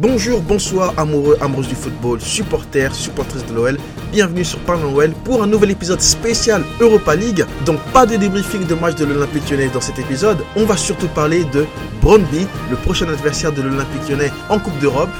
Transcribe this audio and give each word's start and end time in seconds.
Bonjour, 0.00 0.40
bonsoir, 0.40 0.94
amoureux, 0.96 1.36
amoureuses 1.40 1.66
du 1.66 1.74
football, 1.74 2.20
supporters, 2.20 2.94
supportrices 2.94 3.44
de 3.46 3.52
l'OL. 3.52 3.76
Bienvenue 4.12 4.44
sur 4.44 4.60
Parlons 4.60 4.94
OL 4.94 5.10
pour 5.24 5.42
un 5.42 5.48
nouvel 5.48 5.72
épisode 5.72 6.00
spécial 6.00 6.62
Europa 6.78 7.16
League. 7.16 7.44
Donc 7.66 7.80
pas 7.92 8.06
de 8.06 8.14
débriefing 8.14 8.64
de 8.64 8.76
match 8.76 8.94
de 8.94 9.06
l'Olympique 9.06 9.50
Lyonnais 9.50 9.70
dans 9.74 9.80
cet 9.80 9.98
épisode. 9.98 10.38
On 10.54 10.66
va 10.66 10.76
surtout 10.76 11.08
parler 11.08 11.42
de 11.52 11.66
Brøndby, 12.00 12.46
le 12.70 12.76
prochain 12.76 13.08
adversaire 13.08 13.50
de 13.50 13.60
l'Olympique 13.60 14.08
Lyonnais 14.08 14.30
en 14.48 14.60
Coupe 14.60 14.78
d'Europe. 14.78 15.10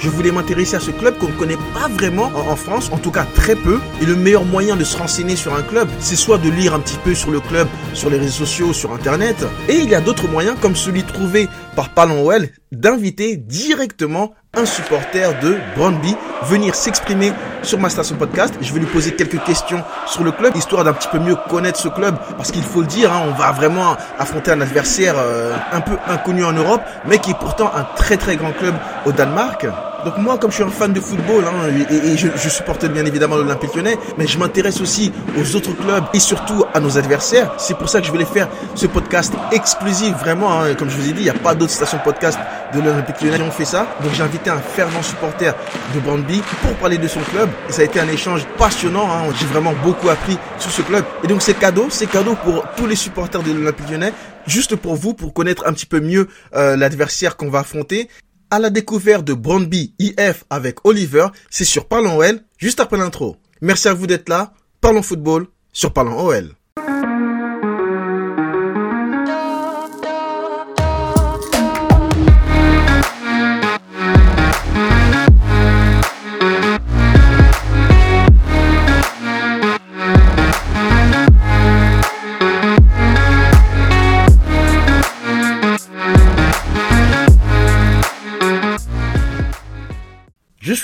Je 0.00 0.10
voulais 0.10 0.30
m'intéresser 0.30 0.76
à 0.76 0.80
ce 0.80 0.90
club 0.90 1.16
qu'on 1.18 1.28
ne 1.28 1.32
connaît 1.32 1.58
pas 1.74 1.88
vraiment 1.88 2.30
en, 2.34 2.56
France, 2.56 2.90
en 2.92 2.98
tout 2.98 3.10
cas 3.10 3.24
très 3.34 3.56
peu. 3.56 3.80
Et 4.00 4.06
le 4.06 4.14
meilleur 4.14 4.44
moyen 4.44 4.76
de 4.76 4.84
se 4.84 4.96
renseigner 4.96 5.36
sur 5.36 5.54
un 5.54 5.62
club, 5.62 5.88
c'est 6.00 6.16
soit 6.16 6.38
de 6.38 6.50
lire 6.50 6.74
un 6.74 6.80
petit 6.80 6.98
peu 7.02 7.14
sur 7.14 7.30
le 7.30 7.40
club, 7.40 7.66
sur 7.94 8.10
les 8.10 8.18
réseaux 8.18 8.44
sociaux, 8.44 8.72
sur 8.72 8.92
Internet. 8.92 9.36
Et 9.68 9.76
il 9.76 9.88
y 9.88 9.94
a 9.94 10.00
d'autres 10.00 10.28
moyens, 10.28 10.56
comme 10.60 10.76
celui 10.76 11.02
trouvé 11.02 11.48
par 11.74 11.90
OL, 12.10 12.48
d'inviter 12.72 13.36
directement 13.36 14.34
un 14.56 14.64
supporter 14.64 15.38
de 15.40 15.58
Brøndby 15.76 16.16
venir 16.44 16.74
s'exprimer 16.74 17.32
sur 17.62 17.78
ma 17.78 17.90
station 17.90 18.16
podcast. 18.16 18.54
Je 18.60 18.72
vais 18.72 18.80
lui 18.80 18.86
poser 18.86 19.14
quelques 19.14 19.42
questions 19.44 19.82
sur 20.06 20.24
le 20.24 20.32
club, 20.32 20.56
histoire 20.56 20.82
d'un 20.82 20.94
petit 20.94 21.08
peu 21.08 21.18
mieux 21.18 21.36
connaître 21.48 21.78
ce 21.78 21.88
club. 21.88 22.16
Parce 22.36 22.50
qu'il 22.50 22.62
faut 22.62 22.80
le 22.80 22.86
dire, 22.86 23.12
hein, 23.12 23.22
on 23.28 23.32
va 23.32 23.52
vraiment 23.52 23.96
affronter 24.18 24.52
un 24.52 24.60
adversaire 24.60 25.14
euh, 25.18 25.54
un 25.72 25.80
peu 25.80 25.96
inconnu 26.08 26.44
en 26.44 26.52
Europe, 26.52 26.80
mais 27.06 27.18
qui 27.18 27.30
est 27.30 27.38
pourtant 27.38 27.70
un 27.74 27.84
très 27.96 28.16
très 28.16 28.36
grand 28.36 28.52
club 28.52 28.74
au 29.04 29.12
Danemark. 29.12 29.66
Donc 30.06 30.18
moi, 30.18 30.38
comme 30.38 30.52
je 30.52 30.54
suis 30.54 30.62
un 30.62 30.70
fan 30.70 30.92
de 30.92 31.00
football, 31.00 31.44
hein, 31.48 31.68
et, 31.90 32.12
et 32.12 32.16
je, 32.16 32.28
je, 32.36 32.48
supporte 32.48 32.86
bien 32.86 33.04
évidemment 33.04 33.34
l'Olympique 33.34 33.74
Lyonnais, 33.74 33.98
mais 34.16 34.28
je 34.28 34.38
m'intéresse 34.38 34.80
aussi 34.80 35.12
aux 35.36 35.56
autres 35.56 35.72
clubs 35.72 36.04
et 36.14 36.20
surtout 36.20 36.64
à 36.72 36.78
nos 36.78 36.96
adversaires. 36.96 37.52
C'est 37.58 37.76
pour 37.76 37.88
ça 37.88 37.98
que 37.98 38.06
je 38.06 38.12
voulais 38.12 38.24
faire 38.24 38.46
ce 38.76 38.86
podcast 38.86 39.34
exclusif, 39.50 40.12
vraiment. 40.18 40.62
Hein, 40.62 40.74
comme 40.74 40.88
je 40.88 40.96
vous 40.96 41.08
ai 41.08 41.12
dit, 41.12 41.22
il 41.22 41.24
n'y 41.24 41.30
a 41.30 41.34
pas 41.34 41.56
d'autres 41.56 41.72
stations 41.72 41.98
podcast 42.04 42.38
de 42.72 42.80
l'Olympique 42.80 43.20
Lyonnais 43.20 43.38
qui 43.38 43.42
ont 43.42 43.50
fait 43.50 43.64
ça. 43.64 43.88
Donc 44.00 44.12
j'ai 44.14 44.22
invité 44.22 44.48
un 44.48 44.60
fervent 44.60 45.02
supporter 45.02 45.56
de 45.92 45.98
Brøndby 45.98 46.40
pour 46.62 46.74
parler 46.74 46.98
de 46.98 47.08
son 47.08 47.20
club. 47.22 47.50
Et 47.68 47.72
ça 47.72 47.82
a 47.82 47.84
été 47.84 47.98
un 47.98 48.08
échange 48.08 48.46
passionnant. 48.56 49.10
Hein. 49.10 49.32
J'ai 49.40 49.46
vraiment 49.46 49.74
beaucoup 49.82 50.08
appris 50.08 50.38
sur 50.60 50.70
ce 50.70 50.82
club. 50.82 51.04
Et 51.24 51.26
donc 51.26 51.42
c'est 51.42 51.54
cadeau, 51.58 51.88
c'est 51.90 52.06
cadeau 52.06 52.36
pour 52.44 52.64
tous 52.76 52.86
les 52.86 52.94
supporters 52.94 53.42
de 53.42 53.50
l'Olympique 53.50 53.90
Lyonnais 53.90 54.12
juste 54.46 54.76
pour 54.76 54.94
vous, 54.94 55.14
pour 55.14 55.32
connaître 55.32 55.66
un 55.66 55.72
petit 55.72 55.86
peu 55.86 56.00
mieux 56.00 56.28
euh, 56.54 56.76
l'adversaire 56.76 57.36
qu'on 57.36 57.50
va 57.50 57.60
affronter 57.60 58.08
à 58.50 58.58
la 58.58 58.70
découverte 58.70 59.24
de 59.24 59.34
Brøndby 59.34 59.94
IF 59.98 60.44
avec 60.50 60.84
Oliver, 60.84 61.28
c'est 61.50 61.64
sur 61.64 61.86
Parlons 61.86 62.18
OL, 62.18 62.40
juste 62.58 62.80
après 62.80 62.96
l'intro. 62.96 63.36
Merci 63.60 63.88
à 63.88 63.94
vous 63.94 64.06
d'être 64.06 64.28
là. 64.28 64.52
Parlons 64.80 65.02
football 65.02 65.46
sur 65.72 65.92
Parlons 65.92 66.26
OL. 66.26 66.54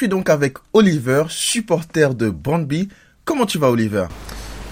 Suis 0.03 0.09
donc 0.09 0.31
avec 0.31 0.57
Oliver, 0.73 1.27
supporter 1.29 2.13
de 2.17 2.29
Brøndby. 2.29 2.89
Comment 3.25 3.47
tu 3.47 3.59
vas, 3.59 3.71
Oliver? 3.71 4.07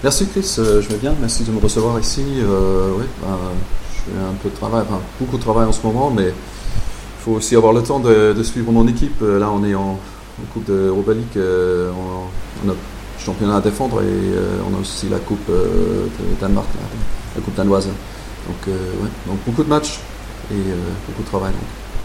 Merci 0.03 0.27
Chris, 0.27 0.55
euh, 0.59 0.81
je 0.81 0.89
vais 0.89 0.97
bien. 0.97 1.15
Merci 1.21 1.45
de 1.45 1.51
me 1.51 1.59
recevoir 1.61 1.97
ici. 2.01 2.21
Euh, 2.39 2.91
oui, 2.97 3.05
ben, 3.21 3.37
je 3.93 4.11
fais 4.11 4.19
un 4.19 4.33
peu 4.43 4.49
de 4.49 4.55
travail, 4.55 4.81
enfin 4.81 4.99
beaucoup 5.21 5.37
de 5.37 5.41
travail 5.41 5.67
en 5.67 5.71
ce 5.71 5.87
moment, 5.87 6.09
mais 6.09 6.27
il 6.27 7.23
faut 7.23 7.31
aussi 7.31 7.55
avoir 7.55 7.71
le 7.71 7.81
temps 7.81 8.01
de, 8.01 8.33
de 8.33 8.43
suivre 8.43 8.73
mon 8.73 8.85
équipe. 8.89 9.21
Euh, 9.21 9.39
là, 9.39 9.49
on 9.49 9.63
est 9.63 9.73
en, 9.73 9.97
Coupe 10.53 10.67
League, 10.67 11.37
euh, 11.37 11.91
on, 11.95 12.67
on, 12.67 12.71
a 12.71 12.75
championnat 13.17 13.55
à 13.55 13.61
défendre 13.61 14.01
et 14.01 14.33
on 14.69 14.75
a 14.75 14.81
aussi 14.81 15.07
la 15.07 15.19
Coupe 15.19 15.47
de 15.47 16.09
Danemark, 16.41 16.67
la 17.37 17.41
Coupe 17.41 17.55
danoise. 17.55 17.85
Donc, 17.85 18.67
ouais, 18.67 19.09
donc 19.27 19.37
beaucoup 19.45 19.63
de 19.63 19.69
matchs 19.69 19.99
et 20.51 20.57
beaucoup 21.07 21.21
de 21.21 21.27
travail. 21.27 21.53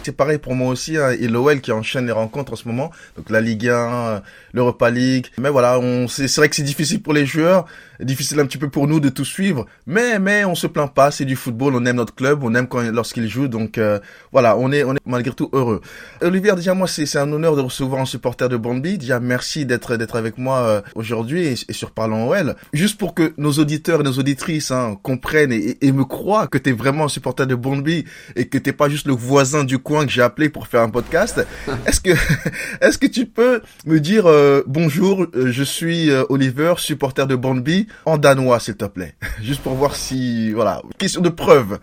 C'est 0.07 0.13
pareil 0.13 0.39
pour 0.39 0.55
moi 0.55 0.69
aussi, 0.69 0.97
hein, 0.97 1.11
et 1.11 1.27
l'OL 1.27 1.61
qui 1.61 1.73
enchaîne 1.73 2.07
les 2.07 2.13
rencontres 2.13 2.53
en 2.53 2.57
ce 2.57 2.69
moment, 2.69 2.93
donc 3.17 3.29
la 3.29 3.41
Ligue 3.41 3.69
1, 3.69 4.23
l'Europa 4.53 4.89
League. 4.91 5.27
Mais 5.39 5.51
voilà, 5.51 5.81
c'est 6.09 6.35
vrai 6.37 6.49
que 6.49 6.55
c'est 6.55 6.63
difficile 6.63 7.03
pour 7.03 7.13
les 7.13 7.27
joueurs, 7.27 7.67
difficile 8.01 8.39
un 8.39 8.47
petit 8.47 8.59
peu 8.59 8.69
pour 8.69 8.87
nous 8.87 9.01
de 9.01 9.09
tout 9.09 9.25
suivre, 9.25 9.67
mais 9.87 10.19
mais 10.19 10.45
on 10.45 10.55
se 10.55 10.69
plaint 10.69 10.93
pas, 10.93 11.11
c'est 11.11 11.25
du 11.25 11.35
football, 11.35 11.75
on 11.75 11.85
aime 11.87 11.97
notre 11.97 12.15
club, 12.15 12.45
on 12.45 12.55
aime 12.55 12.69
lorsqu'il 12.93 13.29
joue, 13.29 13.49
donc 13.49 13.79
euh, 13.79 13.99
voilà, 14.33 14.57
on 14.57 14.71
est 14.71 14.85
malgré 15.05 15.35
tout 15.35 15.51
heureux. 15.53 15.81
Olivier, 16.21 16.55
déjà 16.55 16.75
moi 16.75 16.87
c'est 16.87 17.19
un 17.19 17.33
honneur 17.33 17.57
de 17.57 17.63
recevoir 17.63 18.01
un 18.01 18.07
supporter 18.07 18.49
de 18.49 18.57
Brøndby. 18.57 18.99
Déjà 18.99 19.21
merci 19.21 19.67
d'être 19.67 19.93
avec 20.15 20.39
moi 20.39 20.59
euh, 20.59 20.83
aujourd'hui 20.95 21.47
et, 21.47 21.73
sur 21.73 21.91
Parlons 21.91 22.29
OL. 22.29 22.55
Juste 22.73 22.99
pour 22.99 23.15
que 23.15 23.33
nos 23.39 23.53
auditeurs 23.53 24.01
et 24.01 24.05
nos 24.05 24.13
auditrices 24.13 24.71
hein, 24.71 24.97
comprennent 25.03 25.53
et, 25.53 25.93
me 25.93 26.05
croient 26.05 26.47
que 26.47 26.59
t'es 26.59 26.73
vraiment 26.73 27.05
un 27.05 27.09
supporter 27.09 27.47
de 27.47 27.55
Brøndby 27.55 28.05
et 28.35 28.49
que 28.49 28.59
t'es 28.59 28.73
pas 28.73 28.89
juste 28.89 29.07
le 29.07 29.15
voisin 29.15 29.65
du 29.65 29.79
coin 29.79 29.96
que 30.05 30.11
j'ai 30.11 30.23
appelé 30.23 30.49
pour 30.49 30.67
faire 30.67 30.83
un 30.83 30.91
podcast. 30.91 31.47
Est-ce 31.87 32.01
que 32.01 32.11
est-ce 32.81 32.99
que 32.99 33.07
tu 33.07 33.27
peux 33.27 33.63
me 33.87 34.01
dire 34.01 34.25
euh, 34.27 34.63
bonjour, 34.67 35.27
euh, 35.35 35.51
je 35.51 35.63
suis 35.63 36.11
euh, 36.11 36.25
Oliver, 36.29 36.75
supporter 36.79 37.27
de 37.27 37.37
Brøndby 37.37 37.87
en 38.05 38.19
danois 38.19 38.61
s'il 38.61 38.77
te 38.77 38.85
plaît. 38.85 39.15
Juste 39.43 39.63
pour 39.63 39.75
voir 39.75 39.95
si 39.97 40.53
voilà, 40.53 40.83
question 40.99 41.21
de 41.21 41.29
preuve. 41.31 41.79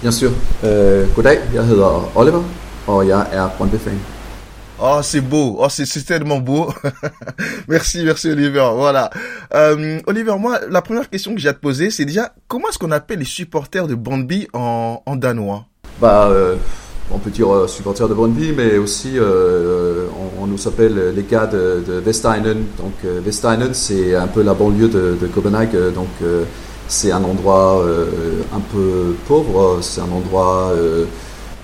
Bien 0.00 0.10
sûr. 0.10 0.32
Euh, 0.64 1.06
goddag, 1.14 1.38
jeg 1.54 1.64
hedder 1.64 2.10
Oliver 2.16 2.42
og 2.86 3.06
jeg 3.06 3.26
er 3.32 3.48
Brøndby-fan. 3.58 3.98
Oh, 4.84 4.98
c'est 5.00 5.20
beau. 5.20 5.58
Oh, 5.60 5.68
c'est 5.68 5.86
tellement 6.04 6.40
beau. 6.40 6.74
merci, 7.68 8.04
merci 8.04 8.32
Oliver. 8.32 8.68
Voilà. 8.74 9.10
Euh, 9.54 10.00
Oliver, 10.08 10.34
moi, 10.40 10.58
la 10.68 10.82
première 10.82 11.08
question 11.08 11.36
que 11.36 11.40
j'ai 11.40 11.50
à 11.50 11.52
te 11.52 11.60
poser, 11.60 11.92
c'est 11.92 12.04
déjà 12.04 12.34
comment 12.48 12.68
est-ce 12.68 12.78
qu'on 12.78 12.90
appelle 12.90 13.20
les 13.20 13.24
supporters 13.24 13.86
de 13.86 13.94
Brøndby 13.94 14.48
en, 14.52 15.00
en 15.06 15.14
danois? 15.14 15.66
Bah, 16.00 16.26
euh, 16.30 16.56
on 17.10 17.18
peut 17.18 17.30
dire 17.30 17.52
euh, 17.52 17.66
supporters 17.66 18.08
de 18.08 18.14
Brøndby, 18.14 18.52
mais 18.56 18.78
aussi 18.78 19.12
euh, 19.14 20.06
on, 20.38 20.44
on, 20.44 20.46
nous 20.46 20.68
appelle 20.68 21.12
les 21.14 21.24
gars 21.24 21.46
de, 21.46 21.82
de 21.86 21.94
Vesteinen. 21.94 22.64
Donc 22.78 22.92
euh, 23.04 23.20
Vesteinen, 23.24 23.74
c'est 23.74 24.14
un 24.14 24.26
peu 24.26 24.42
la 24.42 24.54
banlieue 24.54 24.88
de, 24.88 25.16
de 25.20 25.26
Copenhague, 25.26 25.76
donc 25.94 26.08
euh, 26.22 26.44
c'est 26.88 27.12
un 27.12 27.22
endroit 27.24 27.82
un 28.54 28.60
peu 28.60 29.14
pauvre, 29.26 29.78
c'est 29.80 30.02
un 30.02 30.10
endroit 30.12 30.72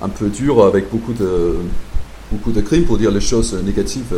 un 0.01 0.09
peu 0.09 0.29
dur 0.29 0.65
avec 0.65 0.91
beaucoup 0.91 1.13
de 1.13 1.57
beaucoup 2.33 2.53
de 2.53 2.63
crimes 2.63 2.85
pour 2.85 2.97
dire 2.97 3.11
les 3.11 3.21
choses 3.21 3.55
négatives 3.63 4.15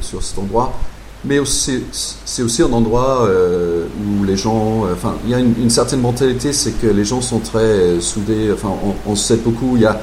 sur 0.00 0.22
cet 0.24 0.38
endroit. 0.38 0.72
Mais 1.24 1.38
c'est 1.44 2.42
aussi, 2.42 2.62
un 2.62 2.72
endroit 2.72 3.28
où 3.28 4.24
les 4.24 4.36
gens, 4.36 4.86
enfin, 4.92 5.14
il 5.24 5.30
y 5.30 5.34
a 5.34 5.38
une, 5.38 5.70
certaine 5.70 6.00
mentalité, 6.00 6.52
c'est 6.52 6.72
que 6.80 6.88
les 6.88 7.04
gens 7.04 7.20
sont 7.20 7.38
très 7.38 8.00
soudés. 8.00 8.50
Enfin, 8.52 8.72
on, 8.84 9.12
on 9.12 9.14
sait 9.14 9.36
beaucoup. 9.36 9.76
Il 9.76 9.82
y 9.82 9.86
a 9.86 10.00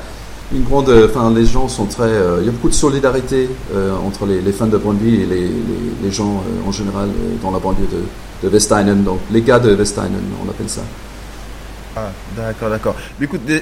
une 0.54 0.64
grande, 0.64 0.90
enfin 1.06 1.32
les 1.34 1.46
gens 1.46 1.68
sont 1.68 1.86
très, 1.86 2.04
euh, 2.04 2.38
il 2.42 2.46
y 2.46 2.50
a 2.50 2.52
beaucoup 2.52 2.70
de 2.70 2.74
solidarité 2.74 3.50
euh, 3.74 3.96
entre 4.06 4.26
les, 4.26 4.52
fans 4.52 4.68
de 4.68 4.78
Brøndby 4.78 5.22
et 5.22 5.26
les, 5.26 6.12
gens 6.12 6.44
euh, 6.46 6.68
en 6.68 6.72
général 6.72 7.10
dans 7.42 7.52
la 7.52 7.60
banlieue 7.60 7.88
de, 8.44 8.50
de. 8.50 9.04
Donc 9.04 9.20
les 9.32 9.42
gars 9.42 9.60
de 9.60 9.70
Vesteinen, 9.72 10.22
on 10.46 10.50
appelle 10.50 10.70
ça. 10.70 10.82
Ah, 11.97 12.09
d'accord, 12.38 12.69
d'accord. 12.69 12.96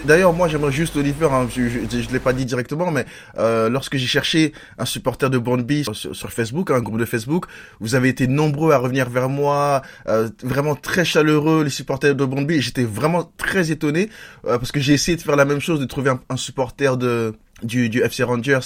D'ailleurs, 0.05 0.33
moi, 0.33 0.47
j'aimerais 0.47 0.71
juste, 0.71 0.95
Oliver, 0.95 1.29
hein, 1.31 1.47
je 1.49 1.61
ne 1.61 2.13
l'ai 2.13 2.19
pas 2.19 2.31
dit 2.31 2.45
directement, 2.45 2.91
mais 2.91 3.05
euh, 3.39 3.69
lorsque 3.69 3.97
j'ai 3.97 4.05
cherché 4.05 4.53
un 4.77 4.85
supporter 4.85 5.31
de 5.31 5.39
Brøndby 5.39 5.83
sur, 5.93 6.31
Facebook, 6.31 6.69
un 6.69 6.79
groupe 6.79 6.99
de 6.99 7.05
Facebook, 7.05 7.45
vous 7.79 7.95
avez 7.95 8.09
été 8.09 8.27
nombreux 8.27 8.71
à 8.71 8.77
revenir 8.77 9.09
vers 9.09 9.29
moi, 9.29 9.81
euh, 10.07 10.29
vraiment 10.43 10.75
très 10.75 11.05
chaleureux, 11.05 11.63
les 11.63 11.71
supporters 11.71 12.13
de 12.13 12.23
Brøndby, 12.23 12.55
et 12.55 12.61
j'étais 12.61 12.83
vraiment 12.83 13.31
très 13.37 13.71
étonné, 13.71 14.09
euh, 14.45 14.59
parce 14.59 14.71
que 14.71 14.79
j'ai 14.79 14.93
essayé 14.93 15.17
de 15.17 15.23
faire 15.23 15.35
la 15.35 15.45
même 15.45 15.59
chose, 15.59 15.79
de 15.79 15.85
trouver 15.85 16.11
un 16.29 16.37
supporter 16.37 16.97
de 16.97 17.33
du, 17.63 17.89
du 17.89 18.01
FC 18.01 18.23
Rangers 18.23 18.59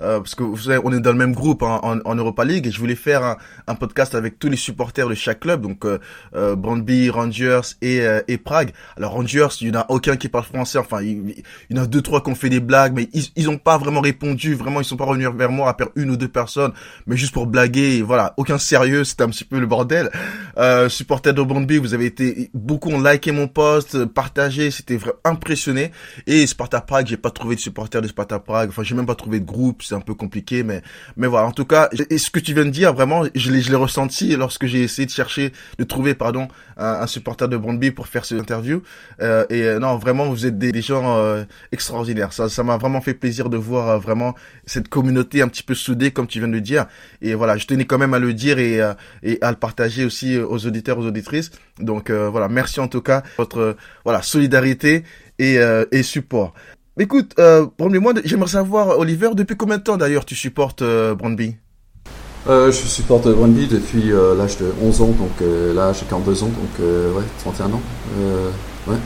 euh, 0.00 0.18
parce 0.18 0.34
que 0.34 0.42
vous 0.42 0.56
savez 0.56 0.80
on 0.84 0.92
est 0.92 1.00
dans 1.00 1.12
le 1.12 1.18
même 1.18 1.34
groupe 1.34 1.62
en, 1.62 1.84
en, 1.84 1.98
en 2.04 2.14
Europa 2.14 2.44
League 2.44 2.66
et 2.66 2.70
je 2.70 2.78
voulais 2.78 2.94
faire 2.94 3.24
un, 3.24 3.36
un, 3.66 3.74
podcast 3.74 4.14
avec 4.14 4.38
tous 4.38 4.48
les 4.48 4.56
supporters 4.56 5.08
de 5.08 5.14
chaque 5.14 5.40
club 5.40 5.62
donc 5.62 5.84
euh, 5.84 5.98
euh, 6.34 6.56
Brøndby, 6.56 7.10
Rangers 7.10 7.60
et, 7.82 8.00
euh, 8.00 8.20
et 8.28 8.38
Prague. 8.38 8.72
Alors 8.96 9.12
Rangers 9.12 9.48
il 9.60 9.68
y 9.68 9.70
en 9.70 9.80
a 9.80 9.86
aucun 9.88 10.16
qui 10.16 10.28
parle 10.28 10.44
français 10.44 10.78
enfin 10.78 11.02
il, 11.02 11.34
y 11.70 11.78
en 11.78 11.82
a 11.82 11.86
deux 11.86 12.02
trois 12.02 12.22
qui 12.22 12.30
ont 12.30 12.34
fait 12.34 12.50
des 12.50 12.60
blagues 12.60 12.92
mais 12.94 13.08
ils 13.12 13.24
ils 13.36 13.48
ont 13.48 13.58
pas 13.58 13.78
vraiment 13.78 14.00
répondu 14.00 14.54
vraiment 14.54 14.80
ils 14.80 14.84
sont 14.84 14.96
pas 14.96 15.04
revenus 15.04 15.28
vers 15.28 15.50
moi 15.50 15.68
à 15.68 15.74
part 15.74 15.88
une 15.96 16.10
ou 16.10 16.16
deux 16.16 16.28
personnes 16.28 16.72
mais 17.06 17.16
juste 17.16 17.32
pour 17.32 17.46
blaguer 17.46 18.02
voilà. 18.02 18.34
Aucun 18.36 18.58
sérieux 18.58 19.04
c'était 19.04 19.24
un 19.24 19.28
petit 19.30 19.44
peu 19.44 19.58
le 19.58 19.66
bordel. 19.66 20.10
Euh, 20.56 20.88
supporters 20.88 21.34
de 21.34 21.42
Brøndby 21.42 21.78
vous 21.78 21.94
avez 21.94 22.06
été 22.06 22.50
beaucoup 22.54 22.90
ont 22.90 23.00
liké 23.00 23.32
mon 23.32 23.48
post 23.48 24.04
partagé 24.06 24.70
c'était 24.70 24.98
impressionné. 25.24 25.92
Et 26.26 26.46
Sparta 26.46 26.80
Prague 26.80 27.06
j'ai 27.06 27.16
pas 27.16 27.30
trouvé 27.30 27.56
de 27.56 27.60
supporters 27.60 28.02
de 28.02 28.08
Sparta 28.08 28.37
à 28.38 28.40
Prague. 28.40 28.70
Enfin, 28.70 28.82
j'ai 28.82 28.94
même 28.94 29.06
pas 29.06 29.14
trouvé 29.14 29.40
de 29.40 29.44
groupe, 29.44 29.82
c'est 29.82 29.94
un 29.94 30.00
peu 30.00 30.14
compliqué, 30.14 30.62
mais 30.62 30.82
mais 31.16 31.26
voilà. 31.26 31.46
En 31.46 31.52
tout 31.52 31.64
cas, 31.64 31.88
et 32.10 32.18
ce 32.18 32.30
que 32.30 32.40
tu 32.40 32.54
viens 32.54 32.64
de 32.64 32.70
dire, 32.70 32.94
vraiment, 32.94 33.24
je 33.34 33.50
l'ai 33.50 33.60
je 33.60 33.70
l'ai 33.70 33.76
ressenti 33.76 34.34
lorsque 34.36 34.66
j'ai 34.66 34.82
essayé 34.82 35.06
de 35.06 35.10
chercher, 35.10 35.52
de 35.78 35.84
trouver, 35.84 36.14
pardon, 36.14 36.48
un, 36.76 37.06
supporter 37.06 37.48
de 37.48 37.56
Brondby 37.56 37.90
pour 37.90 38.06
faire 38.06 38.24
cette 38.24 38.40
interview. 38.40 38.82
Euh, 39.20 39.44
et 39.50 39.62
euh, 39.62 39.78
non, 39.78 39.96
vraiment, 39.96 40.26
vous 40.26 40.46
êtes 40.46 40.58
des, 40.58 40.72
des 40.72 40.82
gens 40.82 41.18
euh, 41.18 41.44
extraordinaires. 41.72 42.32
Ça 42.32 42.48
ça 42.48 42.62
m'a 42.62 42.76
vraiment 42.76 43.00
fait 43.00 43.14
plaisir 43.14 43.50
de 43.50 43.56
voir 43.56 43.98
vraiment 44.00 44.34
cette 44.66 44.88
communauté 44.88 45.42
un 45.42 45.48
petit 45.48 45.62
peu 45.62 45.74
soudée, 45.74 46.10
comme 46.10 46.26
tu 46.26 46.38
viens 46.38 46.48
de 46.48 46.52
le 46.52 46.60
dire. 46.60 46.86
Et 47.20 47.34
voilà, 47.34 47.56
je 47.56 47.66
tenais 47.66 47.84
quand 47.84 47.98
même 47.98 48.14
à 48.14 48.18
le 48.18 48.32
dire 48.32 48.58
et 48.58 48.80
et 49.22 49.38
à 49.42 49.50
le 49.50 49.56
partager 49.56 50.04
aussi 50.04 50.38
aux 50.38 50.66
auditeurs, 50.66 50.98
aux 50.98 51.06
auditrices. 51.06 51.50
Donc 51.78 52.10
voilà, 52.10 52.48
merci 52.48 52.80
en 52.80 52.88
tout 52.88 53.02
cas 53.02 53.22
votre 53.36 53.76
voilà 54.04 54.22
solidarité 54.22 55.04
et, 55.38 55.58
euh, 55.58 55.84
et 55.92 56.02
support. 56.02 56.54
Écoute, 57.00 57.34
euh, 57.38 57.66
moi 57.78 58.12
j'aimerais 58.24 58.50
savoir, 58.50 58.98
Oliver, 58.98 59.30
depuis 59.34 59.56
combien 59.56 59.78
de 59.78 59.84
temps 59.84 59.96
d'ailleurs 59.96 60.24
tu 60.24 60.34
supportes 60.34 60.82
euh, 60.82 61.14
Brandby 61.14 61.54
euh, 62.48 62.72
Je 62.72 62.88
supporte 62.88 63.28
Brandby 63.28 63.68
depuis 63.68 64.10
euh, 64.10 64.34
l'âge 64.34 64.58
de 64.58 64.72
11 64.82 65.02
ans, 65.02 65.10
donc 65.12 65.30
euh, 65.40 65.72
là 65.74 65.92
j'ai 65.92 66.06
42 66.06 66.42
ans, 66.42 66.46
donc 66.46 66.78
ouais, 66.80 67.22
31 67.38 67.66
ans. 67.66 67.82
ouais. 68.88 68.96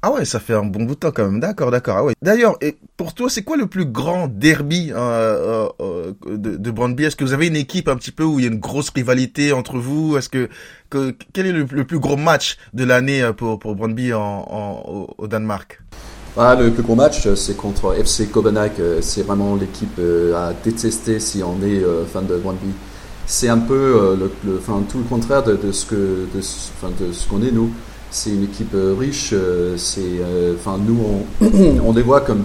Ah 0.00 0.12
ouais, 0.12 0.24
ça 0.24 0.40
fait 0.40 0.54
un 0.54 0.64
bon 0.64 0.84
bout 0.84 0.94
de 0.94 1.00
temps 1.00 1.12
quand 1.12 1.24
même. 1.24 1.40
D'accord, 1.40 1.70
d'accord. 1.70 1.96
Ah 1.98 2.04
ouais. 2.04 2.14
D'ailleurs, 2.22 2.56
et 2.62 2.76
pour 2.96 3.14
toi, 3.14 3.28
c'est 3.30 3.42
quoi 3.42 3.56
le 3.56 3.66
plus 3.66 3.86
grand 3.86 4.28
derby 4.28 4.88
de, 4.88 6.56
de 6.56 6.70
Brandby 6.70 7.04
Est-ce 7.04 7.16
que 7.16 7.24
vous 7.24 7.32
avez 7.32 7.46
une 7.46 7.56
équipe 7.56 7.88
un 7.88 7.96
petit 7.96 8.12
peu 8.12 8.22
où 8.22 8.38
il 8.38 8.44
y 8.44 8.48
a 8.48 8.50
une 8.50 8.60
grosse 8.60 8.90
rivalité 8.90 9.52
entre 9.52 9.78
vous? 9.78 10.18
Est-ce 10.18 10.28
que, 10.28 10.50
que, 10.90 11.14
quel 11.32 11.46
est 11.46 11.52
le, 11.52 11.64
plus 11.66 11.98
gros 11.98 12.18
match 12.18 12.58
de 12.74 12.84
l'année 12.84 13.30
pour 13.34 13.58
pour 13.58 13.76
Brandby 13.76 14.12
en, 14.12 14.20
en, 14.20 15.14
au, 15.16 15.26
Danemark? 15.26 15.80
Ah, 16.36 16.54
le 16.56 16.70
plus 16.70 16.82
gros 16.82 16.94
match, 16.94 17.28
c'est 17.34 17.56
contre 17.56 17.94
FC 17.98 18.26
Copenhague. 18.26 18.80
C'est 19.00 19.22
vraiment 19.22 19.54
l'équipe 19.54 20.00
à 20.34 20.52
détester 20.64 21.20
si 21.20 21.42
on 21.42 21.62
est 21.64 21.82
fan 22.12 22.26
de 22.26 22.36
Brandby. 22.36 22.72
C'est 23.26 23.48
un 23.48 23.58
peu 23.58 24.16
le, 24.18 24.58
enfin, 24.58 24.82
tout 24.88 24.98
le 24.98 25.04
contraire 25.04 25.42
de, 25.42 25.72
ce 25.72 25.86
que 25.86 26.26
enfin, 26.76 26.92
de 27.00 27.12
ce 27.12 27.28
qu'on 27.28 27.42
est 27.42 27.52
nous 27.52 27.70
c'est 28.14 28.30
une 28.30 28.44
équipe 28.44 28.74
euh, 28.74 28.94
riche. 28.98 29.30
Euh, 29.32 29.76
c'est, 29.76 30.00
euh, 30.00 30.54
enfin, 30.54 30.78
nous, 30.78 30.98
on, 31.42 31.46
on, 31.84 31.92
les 31.92 32.02
voit 32.02 32.20
comme 32.20 32.44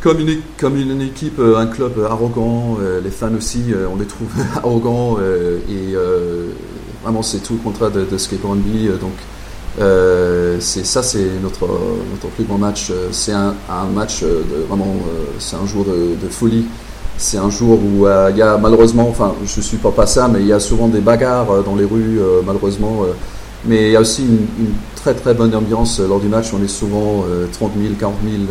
comme 0.00 0.20
une, 0.20 0.40
comme 0.58 0.76
une 0.76 1.00
équipe, 1.00 1.38
un 1.38 1.66
club 1.66 1.92
arrogant. 2.06 2.76
les 3.02 3.10
fans 3.10 3.34
aussi, 3.34 3.72
on 3.90 3.96
les 3.96 4.04
trouve 4.04 4.28
arrogants. 4.56 5.16
et 5.18 5.94
vraiment, 7.02 7.22
c'est 7.22 7.38
tout 7.38 7.54
le 7.54 7.60
contraire 7.60 7.90
de, 7.90 8.18
ce 8.18 8.28
qu'est 8.28 8.36
Brøndby. 8.36 8.88
donc, 9.00 9.14
c'est 9.78 10.84
ça, 10.86 11.02
c'est 11.02 11.30
notre 11.42 11.66
plus 12.36 12.44
grand 12.44 12.58
match. 12.58 12.92
C'est 13.12 13.32
un, 13.32 13.54
match 13.94 14.22
de 14.22 14.66
vraiment, 14.68 14.96
c'est 15.38 15.56
un 15.56 15.66
jour 15.66 15.84
de, 15.84 16.28
folie. 16.28 16.66
C'est 17.16 17.38
un 17.38 17.50
jour 17.50 17.78
où 17.78 18.06
il 18.30 18.36
y 18.36 18.42
a 18.42 18.56
malheureusement, 18.58 19.08
enfin, 19.08 19.34
je 19.44 19.60
suis 19.60 19.76
pas 19.76 19.90
pas 19.90 20.06
ça, 20.06 20.28
mais 20.28 20.40
il 20.40 20.46
y 20.46 20.52
a 20.52 20.60
souvent 20.60 20.88
des 20.88 21.00
bagarres 21.00 21.62
dans 21.64 21.76
les 21.76 21.84
rues, 21.84 22.20
malheureusement. 22.46 23.04
Mais 23.66 23.86
il 23.86 23.92
y 23.92 23.96
a 23.96 24.00
aussi 24.00 24.22
une, 24.22 24.74
très 24.96 25.14
très 25.14 25.34
bonne 25.34 25.54
ambiance 25.54 26.00
lors 26.00 26.20
du 26.20 26.28
match. 26.28 26.52
On 26.54 26.62
est 26.62 26.68
souvent 26.68 27.24
30 27.52 27.72
000, 27.80 27.94
40 27.98 28.14
000 28.24 28.42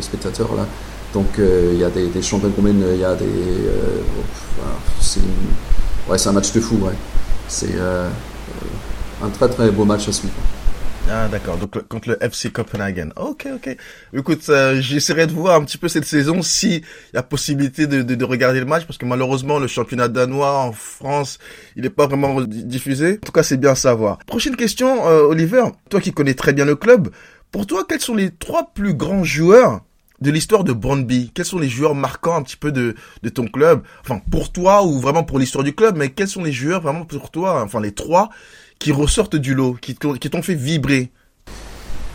spectateurs 0.00 0.54
là. 0.56 0.66
Donc 1.14 1.38
euh, 1.38 1.70
il 1.72 1.80
y 1.80 1.84
a 1.84 1.90
des, 1.90 2.08
des 2.08 2.22
champions 2.22 2.52
il 2.64 3.00
y 3.00 3.04
a 3.04 3.14
des. 3.14 3.24
Euh, 3.24 4.02
c'est 6.16 6.28
un 6.28 6.32
match 6.32 6.52
de 6.52 6.60
fou. 6.60 6.76
Ouais. 6.82 6.92
C'est 7.48 7.74
euh, 7.76 8.08
un 9.24 9.28
très 9.30 9.48
très 9.48 9.70
beau 9.70 9.84
match 9.84 10.08
à 10.08 10.12
suivre. 10.12 10.34
Ah 11.10 11.26
d'accord, 11.26 11.56
donc 11.56 11.88
contre 11.88 12.10
le 12.10 12.22
FC 12.22 12.50
Copenhagen. 12.50 13.08
Ok, 13.16 13.48
ok. 13.54 13.76
Écoute, 14.12 14.46
euh, 14.50 14.78
j'essaierai 14.78 15.26
de 15.26 15.32
voir 15.32 15.58
un 15.58 15.64
petit 15.64 15.78
peu 15.78 15.88
cette 15.88 16.04
saison 16.04 16.42
si 16.42 16.82
y 17.14 17.16
a 17.16 17.22
possibilité 17.22 17.86
de, 17.86 18.02
de, 18.02 18.14
de, 18.14 18.24
regarder 18.26 18.60
le 18.60 18.66
match 18.66 18.84
parce 18.84 18.98
que 18.98 19.06
malheureusement 19.06 19.58
le 19.58 19.68
championnat 19.68 20.08
danois 20.08 20.58
en 20.58 20.72
France, 20.72 21.38
il 21.76 21.82
n'est 21.82 21.90
pas 21.90 22.06
vraiment 22.06 22.42
diffusé. 22.42 23.14
En 23.22 23.26
tout 23.26 23.32
cas, 23.32 23.42
c'est 23.42 23.56
bien 23.56 23.70
à 23.70 23.74
savoir. 23.74 24.18
Prochaine 24.26 24.54
question, 24.54 25.08
euh, 25.08 25.22
Oliver. 25.22 25.64
Toi 25.88 26.02
qui 26.02 26.12
connais 26.12 26.34
très 26.34 26.52
bien 26.52 26.66
le 26.66 26.76
club, 26.76 27.08
pour 27.52 27.66
toi, 27.66 27.86
quels 27.88 28.00
sont 28.00 28.14
les 28.14 28.30
trois 28.30 28.70
plus 28.74 28.92
grands 28.92 29.24
joueurs 29.24 29.80
de 30.20 30.30
l'histoire 30.30 30.64
de 30.64 30.72
Brondby 30.72 31.30
Quels 31.34 31.44
sont 31.44 31.58
les 31.58 31.68
joueurs 31.68 31.94
marquants 31.94 32.36
un 32.36 32.42
petit 32.42 32.56
peu 32.56 32.72
de, 32.72 32.94
de 33.22 33.28
ton 33.28 33.46
club? 33.46 33.82
Enfin, 34.00 34.20
pour 34.30 34.52
toi 34.52 34.84
ou 34.84 34.98
vraiment 34.98 35.24
pour 35.24 35.38
l'histoire 35.38 35.64
du 35.64 35.74
club, 35.74 35.96
mais 35.96 36.10
quels 36.10 36.28
sont 36.28 36.42
les 36.42 36.52
joueurs 36.52 36.80
vraiment 36.80 37.04
pour 37.04 37.30
toi 37.30 37.62
Enfin, 37.62 37.80
les 37.80 37.92
trois 37.92 38.30
qui 38.78 38.92
ressortent 38.92 39.36
du 39.36 39.54
lot, 39.54 39.76
qui 39.80 39.94
t'ont 39.94 40.42
fait 40.42 40.54
vibrer? 40.54 41.10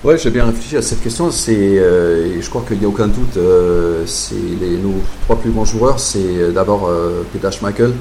Ouais, 0.03 0.17
j'ai 0.17 0.31
bien 0.31 0.45
réfléchi 0.45 0.75
à 0.75 0.81
cette 0.81 1.01
question. 1.01 1.31
C'est, 1.31 1.55
euh, 1.55 2.41
je 2.41 2.49
crois 2.49 2.65
qu'il 2.67 2.77
n'y 2.77 2.83
a 2.83 2.89
aucun 2.89 3.07
doute. 3.07 3.37
Euh, 3.37 4.05
c'est 4.05 4.35
les 4.35 4.75
nos 4.75 4.95
trois 5.21 5.37
plus 5.37 5.51
grands 5.51 5.63
joueurs. 5.63 5.97
C'est 5.97 6.19
euh, 6.19 6.51
d'abord 6.51 6.89
euh, 6.89 7.25
Peter 7.31 7.49
Schmeichel, 7.53 7.93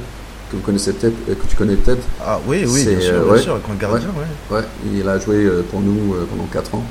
que 0.51 0.57
vous 0.57 0.63
connaissez 0.63 0.95
peut-être, 0.95 1.15
que 1.27 1.47
tu 1.47 1.55
connais 1.55 1.77
peut-être. 1.77 2.03
Ah 2.21 2.41
oui, 2.49 2.65
oui, 2.67 2.85
bien 2.85 3.01
sûr, 3.01 3.25
bien 3.25 3.37
sûr, 3.41 3.61
grand 3.61 3.75
gardien. 3.75 4.09
Ouais, 4.51 4.57
ouais. 4.57 4.65
il 4.93 5.09
a 5.09 5.21
joué 5.21 5.49
pour 5.71 5.81
nous 5.81 6.17
pendant 6.29 6.47
4 6.53 6.75
ans. 6.75 6.85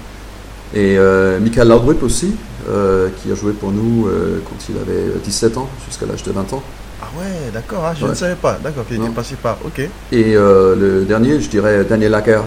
Et 0.73 0.97
Michael 1.41 1.67
Laudrup 1.67 2.01
aussi, 2.03 2.33
qui 2.65 3.31
a 3.31 3.35
joué 3.35 3.53
pour 3.53 3.71
nous 3.71 4.07
quand 4.45 4.69
il 4.69 4.77
avait 4.77 5.19
17 5.23 5.57
ans, 5.57 5.69
jusqu'à 5.87 6.05
l'âge 6.05 6.23
de 6.23 6.31
20 6.31 6.53
ans. 6.53 6.63
Ah 7.01 7.07
ouais, 7.17 7.51
d'accord, 7.51 7.83
ah, 7.83 7.93
je 7.99 8.05
ne 8.05 8.13
savais 8.13 8.35
pas. 8.35 8.59
D'accord, 8.63 8.85
qu'il 8.85 8.97
était 8.97 9.09
passé 9.09 9.35
par. 9.41 9.57
Ok. 9.65 9.79
Et 9.79 10.35
euh, 10.35 10.75
le 10.75 11.05
dernier, 11.05 11.41
je 11.41 11.49
dirais 11.49 11.83
Daniel 11.83 12.11
Lacker, 12.11 12.43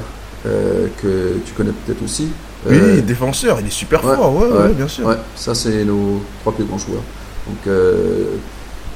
euh, 0.47 0.87
que 1.03 1.39
tu 1.45 1.53
connais 1.55 1.73
peut-être 1.73 2.03
aussi. 2.05 2.29
Oui, 2.67 2.77
euh, 2.81 3.01
défenseur, 3.01 3.59
il 3.61 3.67
est 3.67 3.71
super 3.71 4.01
fort, 4.01 4.35
ouais, 4.37 4.47
ouais, 4.47 4.73
bien 4.75 4.89
sûr. 4.89 5.07
Ouais, 5.07 5.17
ça 5.35 5.55
c'est 5.55 5.85
nos 5.85 6.23
trois 6.41 6.55
plus 6.55 6.65
grands 6.65 6.79
joueurs. 6.79 7.03
Donc 7.47 7.75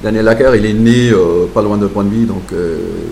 Daniel 0.01 0.25
Lacker, 0.25 0.55
il 0.55 0.65
est 0.65 0.73
né 0.73 1.11
pas 1.53 1.61
loin 1.61 1.77
de 1.77 1.85
Brøndby, 1.85 2.25
donc 2.25 2.53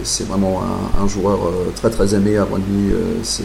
c'est 0.03 0.27
vraiment 0.27 0.63
un, 0.99 1.07
joueur 1.07 1.39
très 1.75 1.89
très 1.89 2.15
aimé 2.15 2.37
à 2.37 2.45
Brøndby. 2.45 2.93
c'est, 3.23 3.43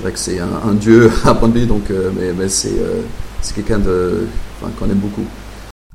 dirais 0.00 0.12
que 0.12 0.18
c'est 0.18 0.38
un, 0.40 0.74
dieu 0.74 1.10
à 1.24 1.34
Brøndby, 1.34 1.66
donc 1.66 1.90
mais, 1.90 2.32
mais 2.32 2.48
c'est, 2.48 2.76
c'est 3.42 3.54
quelqu'un 3.54 3.80
qu'on 4.78 4.90
aime 4.90 4.98
beaucoup. 4.98 5.26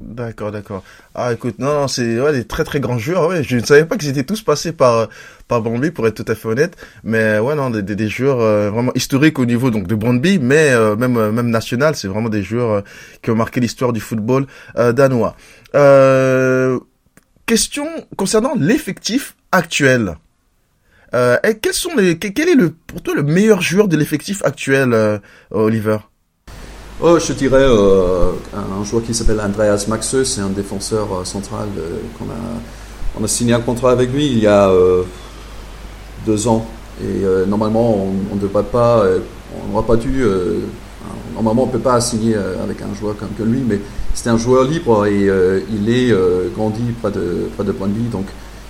D'accord, 0.02 0.52
d'accord. 0.52 0.84
Ah, 1.14 1.32
écoute, 1.32 1.60
non, 1.60 1.88
c'est 1.88 2.20
ouais, 2.20 2.34
des 2.34 2.46
très 2.46 2.64
très 2.64 2.80
grands 2.80 2.98
joueurs. 2.98 3.28
Ouais, 3.28 3.44
je 3.44 3.56
ne 3.58 3.64
savais 3.64 3.86
pas 3.86 3.98
qu'ils 3.98 4.10
étaient 4.10 4.24
tous 4.24 4.42
passés 4.42 4.72
par 4.72 5.10
par 5.48 5.62
Brandby, 5.62 5.92
pour 5.92 6.08
être 6.08 6.24
tout 6.24 6.30
à 6.32 6.36
fait 6.36 6.48
honnête. 6.48 6.76
Mais 7.04 7.38
ouais, 7.40 7.56
non, 7.56 7.70
des, 7.70 8.10
joueurs 8.10 8.42
euh, 8.42 8.72
vraiment 8.72 8.92
historiques 8.96 9.38
au 9.38 9.46
niveau 9.46 9.70
donc 9.70 9.88
de 9.88 9.96
Brandby, 9.96 10.40
mais 10.40 10.72
euh, 10.72 10.96
même 10.96 11.18
euh, 11.18 11.32
même 11.32 11.50
national. 11.50 11.96
C'est 11.96 12.08
vraiment 12.08 12.30
des 12.30 12.42
joueurs 12.42 12.84
qui 13.22 13.30
ont 13.32 13.36
marqué 13.36 13.60
l'histoire 13.60 13.94
du 13.94 14.00
football 14.00 14.48
danois. 14.76 15.36
question 17.46 17.88
concernant 18.18 18.54
l'effectif 18.58 19.36
actuel. 19.52 20.16
Et 21.14 21.58
quels 21.62 21.74
sont 21.74 21.96
les 21.98 22.18
quel 22.18 22.50
est 22.50 22.56
le 22.56 22.72
pour 22.88 23.02
toi 23.02 23.14
le 23.14 23.24
meilleur 23.24 23.62
joueur 23.62 23.88
de 23.88 23.98
l'effectif 23.98 24.42
actuel, 24.44 25.22
Oliver? 25.52 25.98
Oh, 27.04 27.18
je 27.18 27.34
dirais 27.34 27.64
euh, 27.64 28.34
un 28.54 28.84
joueur 28.84 29.02
qui 29.02 29.16
s'appelle 29.16 29.42
Andreas 29.42 29.86
Maxeux, 29.88 30.24
c'est 30.24 30.42
un 30.42 30.50
défenseur 30.50 31.08
euh, 31.12 31.26
central 31.26 31.68
euh, 31.76 31.98
qu'on 32.16 32.26
a, 32.26 33.20
on 33.20 33.24
a 33.24 33.28
signé 33.28 33.54
un 33.54 33.60
contrat 33.60 33.92
avec 33.92 34.14
lui 34.14 34.28
il 34.28 34.38
y 34.38 34.46
a 34.46 34.72
deux 36.28 36.48
ans. 36.48 36.68
Et 37.04 37.26
normalement, 37.48 37.96
on 38.32 38.36
ne 38.36 38.40
devrait 38.40 38.64
pas, 38.64 39.04
on 39.58 39.70
n'aura 39.70 39.84
pas 39.84 39.96
dû. 39.96 40.24
normalement, 41.34 41.64
on 41.64 41.66
ne 41.66 41.72
peut 41.72 41.80
pas 41.80 42.00
signer 42.00 42.36
avec 42.36 42.80
un 42.84 42.94
joueur 42.94 43.16
comme 43.18 43.52
lui, 43.52 43.64
mais 43.68 43.80
c'était 44.14 44.30
un 44.30 44.38
joueur 44.38 44.66
libre 44.66 45.08
et 45.08 45.28
il 45.74 45.90
est 45.90 46.14
grandi 46.54 46.84
près 47.02 47.10
de 47.10 47.50
près 47.56 47.66
de 47.66 47.72
Brøndby, 47.72 48.04
donc 48.10 48.28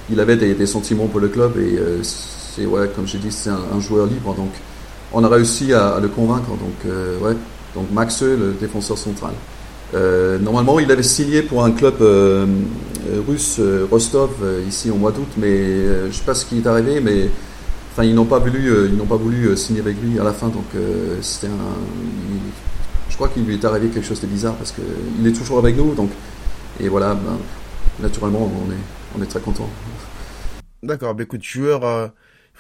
il 0.10 0.20
avait 0.20 0.38
des, 0.38 0.54
des, 0.54 0.66
sentiments 0.66 1.08
pour 1.08 1.20
le 1.20 1.28
club 1.28 1.58
et 1.58 1.80
c'est 2.02 2.66
ouais, 2.66 2.90
comme 2.96 3.08
j'ai 3.08 3.18
dit, 3.18 3.32
c'est 3.32 3.50
un, 3.50 3.80
joueur 3.80 4.08
libre, 4.08 4.34
donc 4.34 4.52
on 5.14 5.24
a 5.24 5.30
réussi 5.30 5.74
à, 5.74 6.00
le 6.02 6.08
convaincre. 6.08 6.50
Donc 6.50 6.94
ouais 7.22 7.36
donc 7.76 7.92
Maxe, 7.92 8.24
le 8.24 8.56
défenseur 8.60 8.98
central. 8.98 9.32
Euh, 9.94 10.40
normalement, 10.40 10.80
il 10.80 10.92
avait 10.92 11.04
signé 11.04 11.42
pour 11.42 11.64
un 11.64 11.72
club 11.72 11.96
euh, 12.02 12.46
russe, 13.28 13.58
euh, 13.60 13.86
Rostov, 13.90 14.32
ici 14.68 14.90
au 14.90 14.96
mois 14.96 15.12
d'août, 15.12 15.28
mais 15.38 15.86
je 15.86 16.08
ne 16.08 16.12
sais 16.12 16.24
pas 16.24 16.34
ce 16.34 16.46
qui 16.46 16.58
est 16.60 16.68
arrivé, 16.68 17.00
mais 17.02 17.30
enfin, 17.92 18.04
ils 18.04 18.16
n'ont 18.16 18.26
pas 18.26 18.40
voulu, 18.40 18.72
ils 18.90 18.96
n'ont 18.96 19.06
pas 19.06 19.18
voulu 19.18 19.56
signer 19.58 19.82
avec 19.82 19.98
lui 20.02 20.20
à 20.20 20.24
la 20.24 20.34
fin, 20.34 20.48
donc 20.48 20.66
c'était 21.22 21.48
un. 21.48 21.76
je 23.10 23.16
crois 23.16 23.28
qu'il 23.28 23.44
lui 23.44 23.56
est 23.56 23.66
arrivé 23.66 23.88
quelque 23.88 24.08
chose 24.08 24.22
de 24.22 24.28
bizarre 24.28 24.56
parce 24.56 24.72
qu'il 24.72 25.28
est 25.28 25.34
toujours 25.34 25.60
avec 25.60 25.76
nous, 25.76 25.94
donc 25.94 26.10
et 26.80 26.88
voilà, 26.88 27.14
ben, 27.14 27.38
naturellement, 28.00 28.52
on 28.66 28.72
est, 28.72 29.18
on 29.18 29.22
est 29.24 29.28
très 29.28 29.42
content. 29.42 29.70
D'accord, 30.84 31.14
bah 31.14 31.24
écoute, 31.24 31.44
joueur 31.44 32.12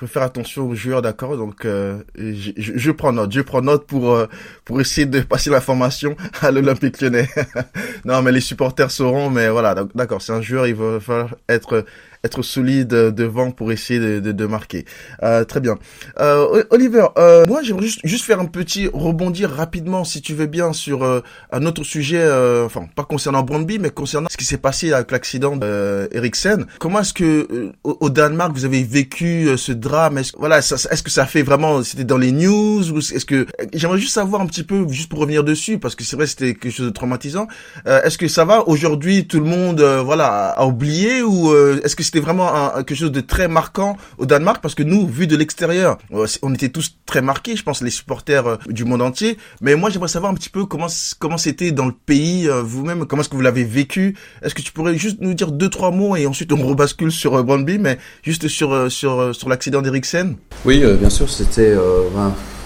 faut 0.01 0.07
faire 0.07 0.23
attention 0.23 0.67
aux 0.67 0.73
joueurs, 0.73 1.03
d'accord 1.03 1.38
Donc, 1.38 1.63
euh, 1.63 2.01
je, 2.15 2.51
je, 2.57 2.91
prends 2.91 3.13
note, 3.13 3.31
je 3.31 3.41
prends 3.41 3.61
note 3.61 3.85
pour 3.85 4.11
euh, 4.11 4.25
pour 4.65 4.81
essayer 4.81 5.05
de 5.05 5.19
passer 5.21 5.51
l'information 5.51 6.15
à 6.41 6.50
l'Olympique 6.50 7.00
Lyonnais. 7.01 7.29
non, 8.05 8.23
mais 8.23 8.31
les 8.31 8.41
supporters 8.41 8.89
sauront, 8.89 9.29
mais 9.29 9.47
voilà, 9.50 9.75
d'accord, 9.93 10.19
c'est 10.19 10.33
un 10.33 10.41
joueur, 10.41 10.65
il 10.65 10.73
va 10.73 11.00
falloir 11.00 11.35
être 11.47 11.85
être 12.23 12.41
solide 12.43 12.89
devant 12.89 13.51
pour 13.51 13.71
essayer 13.71 13.99
de, 13.99 14.19
de, 14.19 14.31
de 14.31 14.45
marquer. 14.45 14.85
Euh, 15.23 15.43
très 15.43 15.59
bien. 15.59 15.77
Euh, 16.19 16.63
Oliver, 16.69 17.07
moi 17.47 17.61
j'aimerais 17.63 17.85
juste, 17.85 18.01
juste 18.03 18.25
faire 18.25 18.39
un 18.39 18.45
petit 18.45 18.87
rebondir 18.91 19.49
rapidement, 19.49 20.03
si 20.03 20.21
tu 20.21 20.33
veux 20.33 20.45
bien, 20.45 20.73
sur 20.73 21.03
un 21.51 21.65
autre 21.65 21.83
sujet, 21.83 22.23
enfin 22.63 22.87
pas 22.95 23.03
concernant 23.03 23.43
Brandby, 23.43 23.79
mais 23.79 23.89
concernant 23.89 24.29
ce 24.29 24.37
qui 24.37 24.45
s'est 24.45 24.57
passé 24.57 24.93
avec 24.93 25.11
l'accident 25.11 25.55
d'Eriksen. 25.55 26.65
Comment 26.79 26.99
est-ce 26.99 27.13
que 27.13 27.71
au, 27.83 28.09
Danemark 28.09 28.53
vous 28.53 28.65
avez 28.65 28.83
vécu 28.83 29.49
ce 29.57 29.71
drame? 29.71 30.17
Est-ce 30.17 30.33
voilà, 30.37 30.59
est-ce 30.59 31.03
que 31.03 31.11
ça 31.11 31.25
fait 31.25 31.41
vraiment, 31.41 31.83
c'était 31.83 32.03
dans 32.03 32.17
les 32.17 32.31
news 32.31 32.91
ou 32.91 32.99
est-ce 32.99 33.25
que 33.25 33.47
j'aimerais 33.73 33.99
juste 33.99 34.13
savoir 34.13 34.41
un 34.41 34.47
petit 34.47 34.63
peu, 34.63 34.87
juste 34.89 35.09
pour 35.09 35.19
revenir 35.19 35.43
dessus, 35.43 35.79
parce 35.79 35.95
que 35.95 36.03
c'est 36.03 36.15
vrai 36.15 36.27
c'était 36.27 36.53
quelque 36.53 36.71
chose 36.71 36.87
de 36.87 36.91
traumatisant. 36.91 37.47
est-ce 37.85 38.17
que 38.17 38.27
ça 38.27 38.45
va? 38.45 38.67
Aujourd'hui 38.67 39.27
Tout 39.27 39.39
le 39.39 39.45
monde, 39.45 39.81
voilà, 39.81 40.49
a 40.49 40.65
oublié 40.65 41.21
ou 41.21 41.53
est-ce 41.83 41.95
que 41.95 42.03
c'était 42.11 42.25
vraiment 42.25 42.71
quelque 42.83 42.95
chose 42.95 43.11
de 43.11 43.21
très 43.21 43.47
marquant 43.47 43.95
au 44.17 44.25
Danemark 44.25 44.61
parce 44.61 44.75
que 44.75 44.83
nous, 44.83 45.07
vu 45.07 45.27
de 45.27 45.37
l'extérieur, 45.37 45.97
euh, 46.13 46.27
on 46.41 46.53
était 46.53 46.67
tous 46.67 46.97
très 47.05 47.21
marqués, 47.21 47.55
je 47.55 47.63
pense, 47.63 47.81
les 47.81 47.89
supporters 47.89 48.47
euh, 48.47 48.57
du 48.67 48.83
monde 48.83 49.01
entier. 49.01 49.37
Mais 49.61 49.75
moi, 49.75 49.89
j'aimerais 49.89 50.09
savoir 50.09 50.29
un 50.29 50.35
petit 50.35 50.49
peu 50.49 50.65
comment 50.65 50.87
comment 51.19 51.37
c'était 51.37 51.71
dans 51.71 51.85
le 51.85 51.93
pays 51.93 52.49
euh, 52.49 52.61
vous-même, 52.61 53.05
comment 53.05 53.21
est-ce 53.21 53.29
que 53.29 53.35
vous 53.35 53.41
l'avez 53.41 53.63
vécu? 53.63 54.17
Est-ce 54.41 54.53
que 54.53 54.61
tu 54.61 54.73
pourrais 54.73 54.97
juste 54.97 55.21
nous 55.21 55.33
dire 55.33 55.53
deux 55.53 55.69
trois 55.69 55.91
mots 55.91 56.17
et 56.17 56.27
ensuite 56.27 56.51
on 56.51 56.67
rebascule 56.67 57.13
sur 57.13 57.41
Brandby, 57.45 57.79
mais 57.79 57.97
juste 58.23 58.49
sur 58.49 58.91
sur 58.91 59.33
sur 59.33 59.47
l'accident 59.47 59.81
d'Eriksen. 59.81 60.35
Oui, 60.65 60.83
bien 60.99 61.09
sûr, 61.09 61.29
c'était 61.29 61.77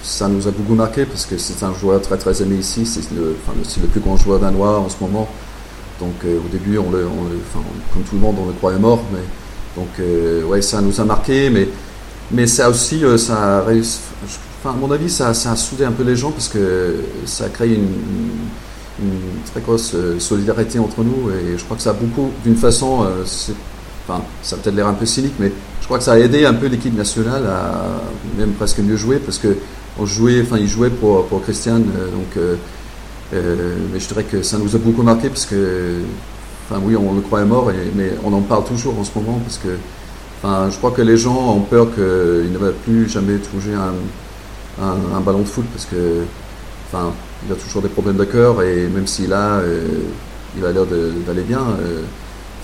ça 0.02 0.28
nous 0.28 0.48
a 0.48 0.52
beaucoup 0.52 0.76
marqué 0.76 1.06
parce 1.06 1.26
que 1.26 1.38
c'est 1.38 1.64
un 1.64 1.74
joueur 1.74 2.02
très 2.02 2.18
très 2.18 2.42
aimé 2.42 2.56
ici. 2.56 2.86
C'est 2.86 3.12
le, 3.12 3.36
enfin, 3.44 3.58
le 3.82 3.88
plus 3.88 4.02
grand 4.02 4.18
joueur 4.18 4.40
danois 4.40 4.80
en 4.80 4.90
ce 4.90 4.96
moment. 5.02 5.28
Donc 6.00 6.16
au 6.24 6.50
début, 6.50 6.76
comme 6.78 8.04
tout 8.04 8.16
le 8.16 8.22
monde, 8.22 8.36
on 8.42 8.48
le 8.48 8.54
croyait 8.54 8.80
mort, 8.80 9.02
donc, 9.76 9.88
euh, 10.00 10.44
ouais, 10.44 10.62
ça 10.62 10.82
nous 10.82 11.02
a 11.02 11.04
marqué, 11.04 11.50
mais, 11.50 11.68
mais 12.32 12.48
ça 12.48 12.70
aussi, 12.70 13.04
euh, 13.04 13.18
ça 13.18 13.58
a 13.58 13.62
réussi, 13.62 14.00
à 14.64 14.72
mon 14.72 14.90
avis, 14.92 15.10
ça, 15.10 15.30
a 15.30 15.56
soudé 15.56 15.84
un 15.84 15.92
peu 15.92 16.04
les 16.04 16.16
gens 16.16 16.32
parce 16.32 16.48
que 16.48 16.96
ça 17.26 17.46
a 17.46 17.50
créé 17.50 17.76
une, 17.76 17.88
très 19.52 19.60
grosse 19.60 19.92
euh, 19.94 20.20
solidarité 20.20 20.80
entre 20.80 21.04
nous 21.04 21.30
et 21.30 21.58
je 21.58 21.64
crois 21.66 21.76
que 21.76 21.84
ça 21.84 21.90
a 21.90 21.94
beaucoup, 21.94 22.32
d'une 22.46 22.56
façon, 22.56 23.06
ça 23.26 24.56
a 24.56 24.58
peut-être 24.58 24.76
l'air 24.76 24.88
un 24.88 24.94
peu 24.94 25.06
cynique, 25.06 25.34
mais 25.40 25.52
je 25.82 25.86
crois 25.86 25.98
que 25.98 26.04
ça 26.04 26.14
a 26.14 26.18
aidé 26.18 26.46
un 26.46 26.54
peu 26.54 26.68
l'équipe 26.68 26.96
nationale 26.96 27.46
à 27.46 28.02
même 28.38 28.54
presque 28.54 28.80
mieux 28.80 28.96
jouer 28.96 29.18
parce 29.18 29.38
que 29.38 29.58
on 30.00 30.06
jouait, 30.06 30.42
enfin, 30.42 30.58
il 30.58 30.68
jouait 30.68 30.90
pour, 30.90 31.26
pour 31.28 31.42
donc, 31.42 32.44
mais 33.94 34.00
je 34.00 34.08
dirais 34.08 34.24
que 34.24 34.42
ça 34.42 34.58
nous 34.58 34.76
a 34.76 34.80
beaucoup 34.80 35.04
marqué 35.04 35.30
parce 35.30 35.46
que 35.46 36.02
Enfin, 36.68 36.82
oui, 36.84 36.96
on 36.96 37.14
le 37.14 37.22
croyait 37.22 37.46
mort, 37.46 37.72
mais 37.94 38.12
on 38.24 38.34
en 38.34 38.42
parle 38.42 38.64
toujours 38.64 38.98
en 38.98 39.04
ce 39.04 39.12
moment 39.16 39.40
parce 39.44 39.60
que 39.60 39.78
enfin, 40.42 40.68
je 40.72 40.78
crois 40.78 40.90
que 40.90 41.04
les 41.04 41.16
gens 41.16 41.54
ont 41.56 41.62
peur 41.62 41.94
qu'il 41.94 42.04
ne 42.04 42.58
va 42.58 42.72
plus 42.72 43.08
jamais 43.08 43.38
toucher 43.38 43.74
un, 43.76 45.20
ballon 45.22 45.42
de 45.42 45.46
foot 45.48 45.66
parce 45.72 45.86
que 45.86 46.24
enfin, 46.88 47.12
il 47.46 47.54
a 47.54 47.56
toujours 47.56 47.84
des 47.84 47.90
problèmes 47.90 48.18
de 48.18 48.24
cœur 48.26 48.64
et 48.64 48.88
même 48.88 49.06
s'il 49.06 49.32
a, 49.32 49.60
euh, 49.60 49.86
il 50.58 50.66
a 50.66 50.72
l'air 50.72 50.86
d'aller 50.88 51.44
bien, 51.44 51.60
euh, 51.60 52.02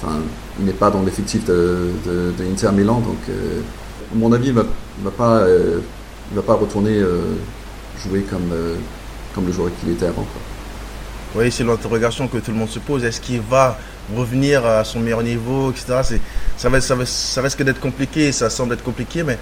enfin, 0.01 0.15
il 0.59 0.65
n'est 0.65 0.73
pas 0.73 0.89
dans 0.89 1.03
l'effectif 1.03 1.45
de, 1.45 1.91
Inter 2.51 2.71
Milan. 2.73 3.01
Donc, 3.01 3.19
euh, 3.29 3.59
à 4.11 4.17
mon 4.17 4.31
avis, 4.31 4.47
il 4.47 4.55
ne 4.55 4.61
va, 4.61 4.65
va, 5.03 5.11
pas, 5.11 5.45
va 6.33 6.41
pas 6.41 6.55
retourner 6.55 6.99
jouer 8.03 8.21
comme, 8.21 8.51
comme 9.35 9.45
le 9.45 9.53
joueur 9.53 9.69
qu'il 9.79 9.91
était 9.91 10.07
avant. 10.07 10.23
Quoi. 10.23 10.50
Oui, 11.33 11.49
c'est 11.51 11.63
l'interrogation 11.63 12.27
que 12.27 12.37
tout 12.37 12.51
le 12.51 12.57
monde 12.57 12.69
se 12.69 12.79
pose. 12.79 13.05
Est-ce 13.05 13.21
qu'il 13.21 13.39
va 13.39 13.77
revenir 14.15 14.65
à 14.65 14.83
son 14.83 14.99
meilleur 14.99 15.23
niveau, 15.23 15.71
etc. 15.71 16.19
Ça, 16.57 16.69
va, 16.69 16.81
ça, 16.81 16.95
va, 16.95 17.05
ça 17.05 17.41
risque 17.41 17.63
d'être 17.63 17.79
compliqué, 17.79 18.31
ça 18.31 18.49
semble 18.49 18.73
être 18.73 18.83
compliqué, 18.83 19.23
mais, 19.23 19.37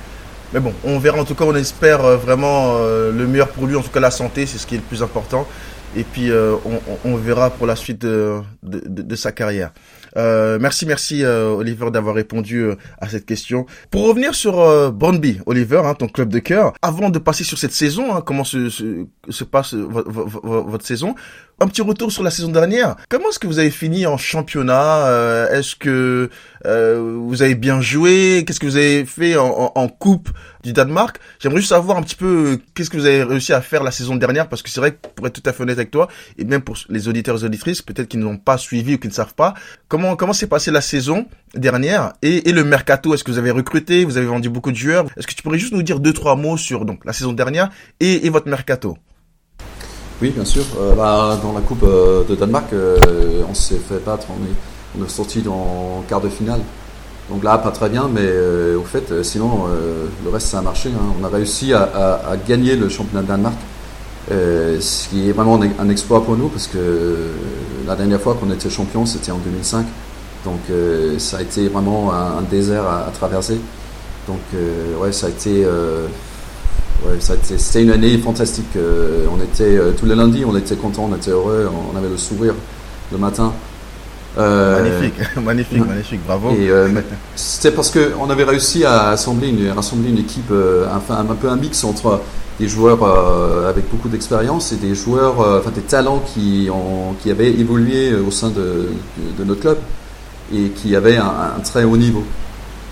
bon, 0.60 0.74
on 0.84 1.00
verra. 1.00 1.20
En 1.20 1.26
tout 1.26 1.34
cas, 1.34 1.46
on 1.46 1.56
espère 1.56 2.06
euh, 2.06 2.18
vraiment 2.18 2.78
euh, 2.78 3.12
le 3.12 3.26
meilleur 3.26 3.48
pour 3.50 3.66
lui, 3.66 3.76
en 3.76 3.82
tout 3.82 3.90
cas 3.90 4.00
la 4.00 4.12
santé, 4.12 4.46
c'est 4.46 4.60
ce 4.60 4.68
qui 4.68 4.76
est 4.76 4.80
le 4.80 4.84
plus 4.84 5.02
important. 5.02 5.48
Et 5.96 6.04
puis, 6.04 6.30
euh, 6.30 6.56
on, 7.04 7.16
verra 7.16 7.50
pour 7.50 7.66
la 7.66 7.76
suite 7.76 8.06
de 8.06 9.16
sa 9.16 9.32
carrière. 9.32 9.72
Euh, 10.18 10.58
merci, 10.60 10.86
merci 10.86 11.24
euh, 11.24 11.50
Oliver 11.50 11.92
d'avoir 11.92 12.16
répondu 12.16 12.58
euh, 12.60 12.76
à 13.00 13.10
cette 13.10 13.26
question. 13.26 13.66
Pour 13.92 14.08
revenir 14.08 14.36
sur 14.36 14.60
euh, 14.60 14.92
Brondby, 14.92 15.40
Oliver, 15.46 15.82
hein, 15.86 15.94
ton 15.94 16.08
club 16.08 16.30
de 16.30 16.40
cœur, 16.40 16.74
avant 16.82 17.10
de 17.10 17.20
passer 17.20 17.44
sur 17.44 17.58
cette 17.58 17.72
saison, 17.72 18.16
hein, 18.16 18.22
comment 18.26 18.44
se, 18.44 18.70
se, 18.70 19.06
se 19.30 19.44
passe 19.44 19.74
votre 19.74 20.86
saison, 20.86 21.16
un 21.60 21.68
petit 21.68 21.82
retour 21.82 22.12
sur 22.12 22.24
la 22.24 22.32
saison 22.32 22.50
dernière. 22.50 22.96
Comment 23.10 23.30
est-ce 23.30 23.40
que 23.40 23.48
vous 23.48 23.60
avez 23.60 23.72
fini 23.72 24.06
en 24.06 24.18
championnat 24.18 25.48
Est-ce 25.52 25.76
que 25.76 26.30
vous 26.66 27.42
avez 27.42 27.56
bien 27.56 27.82
joué. 27.82 28.44
Qu'est-ce 28.46 28.60
que 28.60 28.66
vous 28.66 28.76
avez 28.76 29.06
fait 29.06 29.38
en, 29.38 29.72
en, 29.76 29.88
coupe 29.88 30.30
du 30.64 30.74
Danemark? 30.74 31.20
J'aimerais 31.40 31.60
juste 31.60 31.70
savoir 31.70 31.98
un 31.98 32.02
petit 32.02 32.16
peu 32.16 32.60
qu'est-ce 32.74 32.90
que 32.90 32.98
vous 32.98 33.06
avez 33.06 33.24
réussi 33.24 33.54
à 33.54 33.62
faire 33.62 33.84
la 33.84 33.92
saison 33.92 34.16
dernière, 34.16 34.50
parce 34.50 34.62
que 34.62 34.70
c'est 34.70 34.80
vrai 34.80 34.92
que 34.92 35.08
pour 35.16 35.28
être 35.28 35.42
tout 35.42 35.50
à 35.50 35.54
fait 35.54 35.64
honnête 35.64 35.78
avec 35.78 35.92
toi, 35.92 36.08
et 36.38 36.44
même 36.44 36.62
pour 36.62 36.78
les 36.90 37.08
auditeurs 37.08 37.42
et 37.42 37.46
auditrices, 37.46 37.82
peut-être 37.82 38.08
qui 38.08 38.18
n'ont 38.18 38.38
pas 38.38 38.58
suivi 38.58 38.96
ou 38.96 38.98
qui 38.98 39.08
ne 39.08 39.14
savent 39.14 39.34
pas, 39.34 39.54
Comment 39.88 40.16
comment 40.16 40.34
s'est 40.34 40.48
passée 40.48 40.70
la 40.70 40.82
saison 40.82 41.26
dernière? 41.56 42.14
Et, 42.22 42.52
le 42.52 42.64
mercato 42.64 43.14
Est-ce 43.14 43.24
que 43.24 43.32
vous 43.32 43.40
avez 43.40 43.50
recruté? 43.50 44.06
Vous 44.06 44.18
avez 44.18 44.28
vendu 44.28 44.50
beaucoup 44.50 44.72
de 44.72 44.76
joueurs. 44.76 45.06
Est-ce 45.18 45.26
que 45.26 45.34
tu 45.34 45.42
pourrais 45.42 45.58
juste 45.58 45.74
nous 45.74 45.82
dire 45.82 46.00
deux 46.00 46.14
trois 46.14 46.36
mots 46.36 46.58
sur 46.58 46.86
donc 46.86 47.06
la 47.06 47.14
saison 47.14 47.34
dernière 47.34 47.70
et, 48.00 48.30
votre 48.30 48.48
mercato? 48.48 48.98
Oui, 50.22 50.30
bien 50.30 50.46
sûr. 50.46 50.64
Euh, 50.80 50.94
bah, 50.94 51.40
dans 51.42 51.54
la 51.54 51.62
Coupe 51.62 51.84
euh, 51.84 52.24
de 52.26 52.36
Danemark, 52.36 52.72
euh, 52.74 53.42
on 53.50 53.54
s'est 53.54 53.80
fait 53.80 54.04
battre. 54.06 54.28
On 54.30 54.44
est, 54.46 54.56
on 54.98 55.06
est 55.06 55.10
sorti 55.10 55.42
dans 55.42 56.04
quart 56.08 56.22
de 56.22 56.30
finale. 56.30 56.62
Donc 57.30 57.44
là, 57.44 57.58
pas 57.58 57.72
très 57.72 57.90
bien, 57.90 58.10
mais 58.12 58.28
au 58.76 58.84
fait, 58.84 59.24
sinon, 59.24 59.66
le 60.26 60.30
reste, 60.32 60.48
ça 60.48 60.60
a 60.60 60.62
marché. 60.64 60.90
Hein. 60.90 61.14
On 61.22 61.24
a 61.24 61.28
réussi 61.28 61.74
à, 61.74 62.36
gagner 62.48 62.76
le 62.76 62.90
championnat 62.90 63.22
de 63.22 63.28
Danemark, 63.28 63.56
ce 64.30 65.08
qui 65.10 65.30
est 65.30 65.32
vraiment 65.32 65.60
un 65.78 65.90
exploit 65.90 66.26
pour 66.26 66.36
nous, 66.36 66.48
parce 66.48 66.66
que 66.66 67.28
la 67.86 67.96
dernière 67.96 68.20
fois 68.20 68.34
qu'on 68.34 68.52
était 68.52 68.72
champion, 68.72 69.06
c'était 69.06 69.32
en 69.32 69.38
2005. 69.38 69.86
Donc 70.46 70.60
euh, 70.70 71.20
ça 71.20 71.38
a 71.38 71.42
été 71.42 71.68
vraiment 71.68 72.14
un, 72.14 72.42
désert 72.50 72.88
à, 72.88 73.12
traverser. 73.12 73.60
Donc 74.28 74.40
euh, 74.54 74.96
ouais, 74.98 75.12
ça 75.12 75.28
a 75.28 75.30
été, 75.30 75.64
euh, 75.66 76.08
ouais, 77.06 77.18
c'était 77.20 77.84
une 77.84 77.92
année 77.92 78.18
fantastique. 78.18 78.78
on 78.78 79.42
était 79.42 79.80
tous 79.98 80.06
les 80.06 80.16
lundis, 80.16 80.46
on 80.46 80.56
était 80.56 80.76
content, 80.76 81.10
on 81.12 81.16
était 81.16 81.32
heureux, 81.32 81.70
on, 81.94 81.98
avait 81.98 82.10
le 82.10 82.18
sourire 82.18 82.54
le 83.12 83.18
matin. 83.18 83.54
Magnifique, 84.40 85.36
magnifique, 85.44 85.86
magnifique, 85.86 86.22
bravo. 86.26 86.52
Et 86.52 86.70
c'était 87.36 87.72
parce 87.72 87.92
qu'on 87.92 88.30
avait 88.30 88.46
réussi 88.46 88.86
à 88.86 89.10
assembler 89.10 89.50
une, 89.50 89.70
rassembler 89.72 90.10
une 90.10 90.20
équipe, 90.20 90.52
enfin 90.96 91.26
un 91.30 91.36
peu 91.36 91.50
un 91.50 91.56
mix 91.56 91.84
entre 91.84 92.22
des 92.60 92.68
joueurs 92.68 93.04
euh, 93.04 93.70
avec 93.70 93.90
beaucoup 93.90 94.10
d'expérience 94.10 94.74
et 94.74 94.76
des 94.76 94.94
joueurs, 94.94 95.40
euh, 95.40 95.60
enfin 95.60 95.72
des 95.72 95.82
talents 95.82 96.22
qui, 96.34 96.70
ont, 96.72 97.14
qui 97.22 97.32
avaient 97.32 97.52
évolué 97.52 98.14
au 98.14 98.32
sein 98.32 98.50
de, 98.50 98.90
de, 99.38 99.44
notre 99.46 99.62
club 99.62 99.78
et 100.54 100.70
qui 100.70 100.96
avaient 100.96 101.18
un, 101.18 101.60
très 101.64 101.86
haut 101.86 101.98
niveau. 101.98 102.24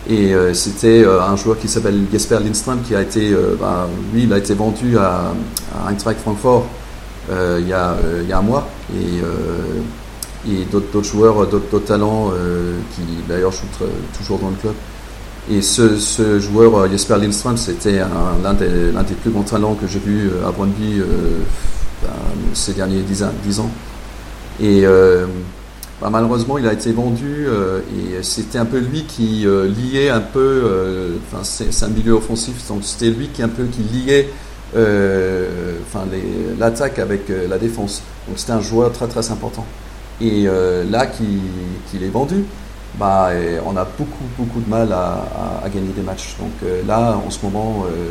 Et 0.10 0.34
euh, 0.34 0.54
c'était 0.54 1.06
un 1.06 1.36
joueur 1.36 1.60
qui 1.60 1.68
s'appelle 1.68 2.00
Jesper 2.12 2.38
Lindström 2.42 2.80
qui 2.82 2.96
a 2.96 3.02
été, 3.02 3.36
bah, 3.60 3.90
lui, 4.14 4.24
il 4.24 4.32
a 4.32 4.38
été 4.38 4.54
vendu 4.54 4.98
à, 4.98 5.34
à 5.86 5.92
Eintracht 5.92 6.22
Francfort 6.22 6.66
il, 7.30 7.68
y 7.68 7.74
a, 7.74 7.98
il 8.22 8.30
y 8.30 8.32
a 8.32 8.38
un 8.38 8.42
mois. 8.42 8.70
Et, 8.96 9.22
et 10.46 10.66
d'autres 10.72 11.04
joueurs, 11.04 11.48
d'autres 11.48 11.80
talents 11.80 12.32
qui 12.96 13.02
d'ailleurs 13.28 13.52
jouent 13.52 13.86
toujours 14.18 14.40
dans 14.40 14.50
le 14.50 14.56
club. 14.56 14.74
Et 15.50 15.62
ce, 15.62 16.40
joueur, 16.40 16.76
euh, 16.76 16.90
Jesper 16.90 17.16
Lindström, 17.22 17.56
c'était 17.56 18.00
l'un 18.44 18.54
des, 18.54 19.14
plus 19.22 19.32
grands 19.32 19.44
talents 19.44 19.76
que 19.76 19.88
j'ai 19.88 20.00
vu 20.00 20.30
euh, 20.30 20.48
à 20.48 20.52
Brøndby 20.52 21.00
euh, 21.00 21.06
ben, 22.04 22.10
ces 22.54 22.74
derniers 22.74 23.02
dix, 23.02 23.24
ans. 23.24 23.72
Et 24.60 24.82
ben, 24.82 26.10
malheureusement, 26.10 26.58
il 26.58 26.68
a 26.68 26.74
été 26.74 26.92
vendu 26.92 27.48
et 27.48 28.22
c'était 28.24 28.58
un 28.58 28.66
peu 28.66 28.80
lui 28.80 29.04
qui 29.04 29.46
liait 29.46 30.10
un 30.10 30.20
peu, 30.20 31.16
enfin 31.32 31.44
c'est 31.44 31.86
un 31.86 31.90
milieu 31.90 32.14
offensif, 32.14 32.68
donc 32.68 32.80
c'était 32.84 33.10
lui 33.10 33.30
qui 33.30 33.42
un 33.42 33.50
peu 33.50 33.66
qui 33.66 33.82
liait 33.82 34.30
enfin 34.74 36.06
l'attaque 36.60 37.00
avec 37.00 37.32
la 37.50 37.58
défense. 37.58 38.02
Donc 38.28 38.38
c'était 38.38 38.54
un 38.54 38.62
joueur 38.62 38.92
très 38.92 39.08
très 39.08 39.32
important. 39.32 39.66
Et 40.20 40.48
là, 40.90 41.06
qu'il 41.08 42.04
est 42.04 42.10
vendu, 42.10 42.44
bah, 42.98 43.30
on 43.66 43.78
a 43.78 43.86
beaucoup, 43.86 44.26
beaucoup 44.38 44.60
de 44.60 44.70
mal 44.70 44.92
à, 44.92 45.70
gagner 45.70 45.94
des 45.96 46.02
matchs. 46.02 46.36
Donc 46.40 46.52
euh, 46.64 46.82
là, 46.88 47.20
en 47.26 47.30
ce 47.30 47.40
moment, 47.44 47.86
euh, 47.90 48.10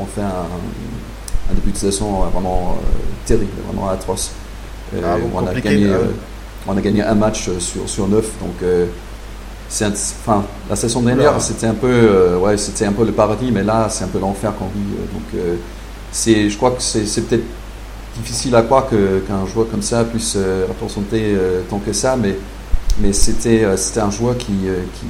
on 0.00 0.06
fait 0.06 0.22
un, 0.22 1.54
début 1.54 1.70
de 1.70 1.76
saison 1.76 2.20
vraiment 2.32 2.76
euh, 2.78 2.86
terrible, 3.26 3.52
vraiment 3.66 3.88
atroce. 3.90 4.32
Ah, 4.94 5.16
on, 5.34 5.46
a 5.46 5.60
gagné, 5.60 5.90
on 6.66 6.76
a 6.76 6.80
gagné 6.80 7.02
un 7.02 7.14
match 7.14 7.50
sur, 7.58 7.88
sur 7.88 8.08
neuf. 8.08 8.30
Donc 8.40 8.68
enfin, 9.68 10.44
la 10.70 10.76
saison 10.76 11.02
dernière, 11.02 11.40
c'était 11.40 11.66
un 11.66 11.74
peu, 11.74 12.36
ouais, 12.36 12.56
c'était 12.56 12.86
un 12.86 12.92
peu 12.92 13.04
le 13.04 13.12
paradis, 13.12 13.50
mais 13.52 13.64
là, 13.64 13.88
c'est 13.90 14.04
un 14.04 14.08
peu 14.08 14.18
l'enfer 14.18 14.52
qu'on 14.56 14.66
vit. 14.66 14.96
donc, 15.12 15.42
c'est, 16.12 16.48
je 16.48 16.56
crois 16.56 16.70
que 16.70 16.80
c'est, 16.80 17.20
peut-être 17.22 17.44
difficile 18.16 18.54
à 18.54 18.62
croire 18.62 18.86
qu'un 18.88 19.46
joueur 19.46 19.68
comme 19.70 19.82
ça 19.82 20.04
puisse 20.04 20.36
représenter 20.68 21.36
tant 21.68 21.78
que 21.78 21.92
ça, 21.92 22.16
mais 22.16 22.36
mais 22.98 23.12
c'était 23.12 23.76
c'était 23.76 24.00
un 24.00 24.10
joueur 24.10 24.38
qui, 24.38 24.52
qui, 24.52 25.06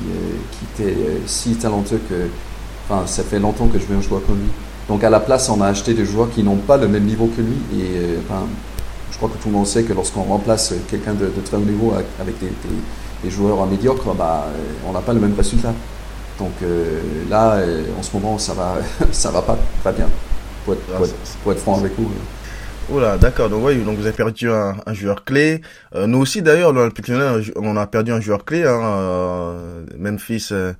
qui 0.52 0.82
était 0.82 0.96
si 1.26 1.54
talentueux 1.54 2.00
que 2.08 2.14
enfin, 2.88 3.06
ça 3.06 3.22
fait 3.22 3.38
longtemps 3.38 3.66
que 3.66 3.78
je 3.78 3.86
veux 3.86 3.96
un 3.96 4.02
joueur 4.02 4.22
comme 4.26 4.38
lui. 4.38 4.50
Donc 4.88 5.02
à 5.02 5.10
la 5.10 5.20
place, 5.20 5.48
on 5.48 5.60
a 5.60 5.66
acheté 5.66 5.94
des 5.94 6.04
joueurs 6.04 6.30
qui 6.30 6.42
n'ont 6.42 6.56
pas 6.56 6.76
le 6.76 6.88
même 6.88 7.04
niveau 7.04 7.26
que 7.26 7.42
lui. 7.42 7.56
Et 7.80 8.18
enfin, 8.24 8.46
je 9.10 9.16
crois 9.16 9.28
que 9.28 9.42
tout 9.42 9.48
le 9.48 9.54
monde 9.54 9.66
sait 9.66 9.82
que 9.82 9.92
lorsqu'on 9.92 10.22
remplace 10.22 10.74
quelqu'un 10.88 11.14
de, 11.14 11.30
très 11.44 11.56
haut 11.56 11.60
niveau 11.60 11.92
avec 12.20 12.38
des, 12.38 12.52
des, 13.24 13.30
joueurs 13.30 13.66
médiocres, 13.66 14.14
bah, 14.14 14.46
on 14.88 14.92
n'a 14.92 15.00
pas 15.00 15.12
le 15.12 15.20
même 15.20 15.34
résultat. 15.34 15.72
Donc 16.38 16.52
là, 17.28 17.58
en 17.98 18.02
ce 18.02 18.10
moment, 18.14 18.38
ça 18.38 18.54
va, 18.54 18.76
ça 19.10 19.30
va 19.30 19.42
pas 19.42 19.58
très 19.82 19.92
bien, 19.92 20.08
pour 20.64 20.74
être, 20.74 21.14
pour 21.42 21.52
être 21.52 21.60
franc 21.60 21.78
avec 21.78 21.92
vous. 21.98 22.08
Oula, 22.88 23.18
d'accord. 23.18 23.48
Donc 23.50 23.64
oui, 23.64 23.82
donc 23.82 23.96
vous 23.96 24.06
avez 24.06 24.14
perdu 24.14 24.48
un, 24.48 24.76
un 24.86 24.94
joueur 24.94 25.24
clé. 25.24 25.60
Euh, 25.96 26.06
nous 26.06 26.18
aussi 26.18 26.40
d'ailleurs, 26.40 26.72
on 27.56 27.76
a 27.76 27.86
perdu 27.88 28.12
un 28.12 28.20
joueur 28.20 28.44
clé, 28.44 28.62
hein, 28.62 28.80
euh, 28.80 29.84
Memphis 29.98 30.48
euh, 30.52 30.72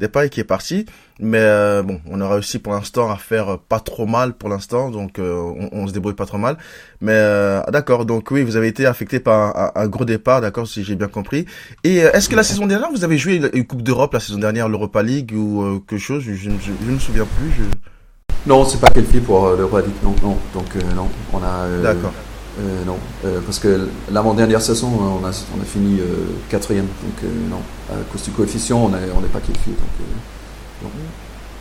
Depay 0.00 0.28
qui 0.28 0.40
est 0.40 0.44
parti. 0.44 0.86
Mais 1.20 1.38
euh, 1.38 1.84
bon, 1.84 2.00
on 2.10 2.20
a 2.20 2.28
réussi 2.28 2.58
pour 2.58 2.72
l'instant 2.72 3.12
à 3.12 3.16
faire 3.16 3.58
pas 3.60 3.78
trop 3.78 4.06
mal 4.06 4.32
pour 4.32 4.48
l'instant, 4.48 4.90
donc 4.90 5.20
on, 5.20 5.68
on, 5.70 5.86
se 5.86 5.92
débrouille 5.92 6.14
pas 6.14 6.26
trop 6.26 6.38
mal. 6.38 6.56
Mais 7.00 7.22
d'accord, 7.68 8.06
donc 8.06 8.32
oui, 8.32 8.42
vous 8.42 8.56
avez 8.56 8.66
été 8.66 8.86
affecté 8.86 9.20
par 9.20 9.56
un, 9.56 9.70
un 9.76 9.86
gros 9.86 10.04
départ, 10.04 10.40
d'accord, 10.40 10.66
si 10.66 10.82
j'ai 10.82 10.96
bien 10.96 11.06
compris. 11.06 11.46
Et 11.84 11.98
est-ce 11.98 12.28
que 12.28 12.34
la 12.34 12.42
saison 12.42 12.66
dernière, 12.66 12.90
vous 12.90 13.04
avez 13.04 13.18
joué 13.18 13.40
une 13.52 13.64
Coupe 13.64 13.82
d'Europe 13.82 14.14
la 14.14 14.20
saison 14.20 14.38
dernière, 14.38 14.68
l'Europa 14.68 15.00
League 15.04 15.32
ou 15.32 15.78
quelque 15.86 16.00
chose? 16.00 16.24
Je, 16.24 16.48
ne 16.48 16.90
me 16.90 16.98
souviens 16.98 17.26
plus. 17.38 17.52
Je... 17.56 17.62
Non, 18.46 18.64
c'est 18.64 18.80
pas 18.80 18.90
qualifié 18.90 19.20
pour 19.20 19.46
euh, 19.46 19.56
le 19.56 19.64
League, 19.64 19.94
non, 20.02 20.14
non. 20.22 20.36
Donc 20.52 20.74
euh, 20.74 20.80
non, 20.96 21.08
on 21.32 21.38
a. 21.38 21.64
Euh, 21.66 21.82
D'accord. 21.82 22.12
non, 22.86 22.98
parce 23.46 23.58
que 23.58 23.88
l'avant-dernière 24.10 24.60
saison, 24.60 24.88
on 24.88 25.24
a, 25.24 25.30
on 25.56 25.60
a 25.60 25.64
fini 25.64 26.00
quatrième, 26.48 26.86
donc 26.86 27.30
non. 27.48 27.60
À 27.90 27.94
cause 28.10 28.22
du 28.24 28.30
coefficient, 28.30 28.78
on 28.78 28.88
n'est 28.90 29.28
pas 29.28 29.40
qualifié. 29.40 29.72
Donc, 30.82 30.92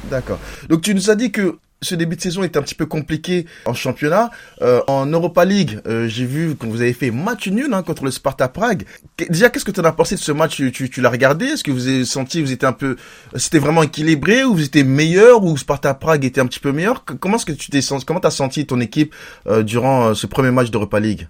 D'accord. 0.09 0.39
Donc 0.69 0.81
tu 0.81 0.95
nous 0.95 1.09
as 1.09 1.15
dit 1.15 1.31
que 1.31 1.57
ce 1.83 1.95
début 1.95 2.15
de 2.15 2.21
saison 2.21 2.43
est 2.43 2.57
un 2.57 2.61
petit 2.61 2.75
peu 2.75 2.85
compliqué 2.85 3.47
en 3.65 3.73
championnat. 3.73 4.29
Euh, 4.61 4.81
en 4.85 5.07
Europa 5.07 5.45
League, 5.45 5.79
euh, 5.88 6.07
j'ai 6.07 6.25
vu 6.25 6.55
que 6.55 6.67
vous 6.67 6.81
avez 6.81 6.93
fait 6.93 7.09
match 7.09 7.47
nul 7.47 7.73
hein, 7.73 7.81
contre 7.81 8.05
le 8.05 8.11
Sparta 8.11 8.47
Prague. 8.47 8.83
Déjà, 9.29 9.50
qu'est-ce 9.50 9.65
que 9.65 9.71
tu 9.71 9.79
en 9.79 9.85
as 9.85 9.91
pensé 9.91 10.13
de 10.13 10.19
ce 10.19 10.31
match? 10.31 10.57
Tu, 10.57 10.71
tu, 10.71 11.01
l'as 11.01 11.09
regardé? 11.09 11.45
Est-ce 11.45 11.63
que 11.63 11.71
vous 11.71 11.88
avez 11.88 12.05
senti 12.05 12.43
vous 12.43 12.51
étiez 12.51 12.67
un 12.67 12.73
peu, 12.73 12.97
c'était 13.35 13.57
vraiment 13.57 13.81
équilibré 13.81 14.43
ou 14.43 14.53
vous 14.53 14.63
étiez 14.63 14.83
meilleur 14.83 15.43
ou 15.43 15.57
Sparta 15.57 15.95
Prague 15.95 16.23
était 16.23 16.39
un 16.39 16.45
petit 16.45 16.59
peu 16.59 16.71
meilleur? 16.71 17.03
Comment 17.03 17.38
est-ce 17.38 17.47
que 17.47 17.51
tu 17.51 17.71
t'es 17.71 17.81
senti 17.81 18.05
Comment 18.05 18.19
t'as 18.19 18.29
senti 18.29 18.67
ton 18.67 18.79
équipe 18.79 19.15
euh, 19.47 19.63
durant 19.63 20.09
euh, 20.09 20.13
ce 20.13 20.27
premier 20.27 20.51
match 20.51 20.69
d'Europa 20.69 21.00
League? 21.00 21.29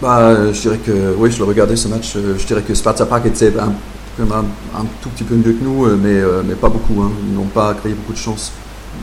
Bah, 0.00 0.50
je 0.50 0.60
dirais 0.62 0.78
que 0.78 1.14
oui, 1.18 1.30
je 1.30 1.36
l'ai 1.36 1.42
regardé 1.42 1.76
ce 1.76 1.88
match. 1.88 2.14
Je 2.14 2.46
dirais 2.46 2.62
que 2.62 2.72
Sparta 2.72 3.04
Prague 3.04 3.26
était 3.26 3.52
un, 3.58 3.74
un, 4.18 4.86
tout 5.02 5.10
petit 5.10 5.24
peu 5.24 5.34
mieux 5.34 5.52
que 5.52 5.62
nous, 5.62 5.84
mais 5.96 6.22
mais 6.46 6.54
pas 6.54 6.70
beaucoup. 6.70 7.02
Hein. 7.02 7.12
Ils 7.28 7.34
n'ont 7.34 7.44
pas 7.48 7.74
créé 7.74 7.92
beaucoup 7.92 8.14
de 8.14 8.18
chance 8.18 8.50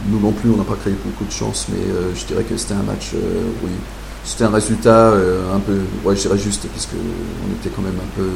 nous 0.08 0.20
non 0.20 0.32
plus, 0.32 0.50
on 0.50 0.58
n'a 0.58 0.64
pas 0.64 0.76
créé 0.76 0.94
beaucoup 1.04 1.26
de 1.26 1.32
chance, 1.32 1.68
mais 1.70 1.92
euh, 1.92 2.14
je 2.16 2.26
dirais 2.26 2.44
que 2.44 2.56
c'était 2.58 2.74
un 2.74 2.84
match, 2.84 3.12
euh, 3.16 3.44
oui, 3.64 3.72
c'était 4.24 4.44
un 4.44 4.50
résultat 4.50 5.10
euh, 5.12 5.56
un 5.56 5.60
peu, 5.60 5.80
ouais, 6.04 6.16
je 6.16 6.22
dirais 6.22 6.38
juste, 6.38 6.68
puisque 6.70 6.94
on 6.94 7.56
était 7.56 7.70
quand 7.76 7.82
même 7.82 7.98
un 8.00 8.16
peu 8.16 8.28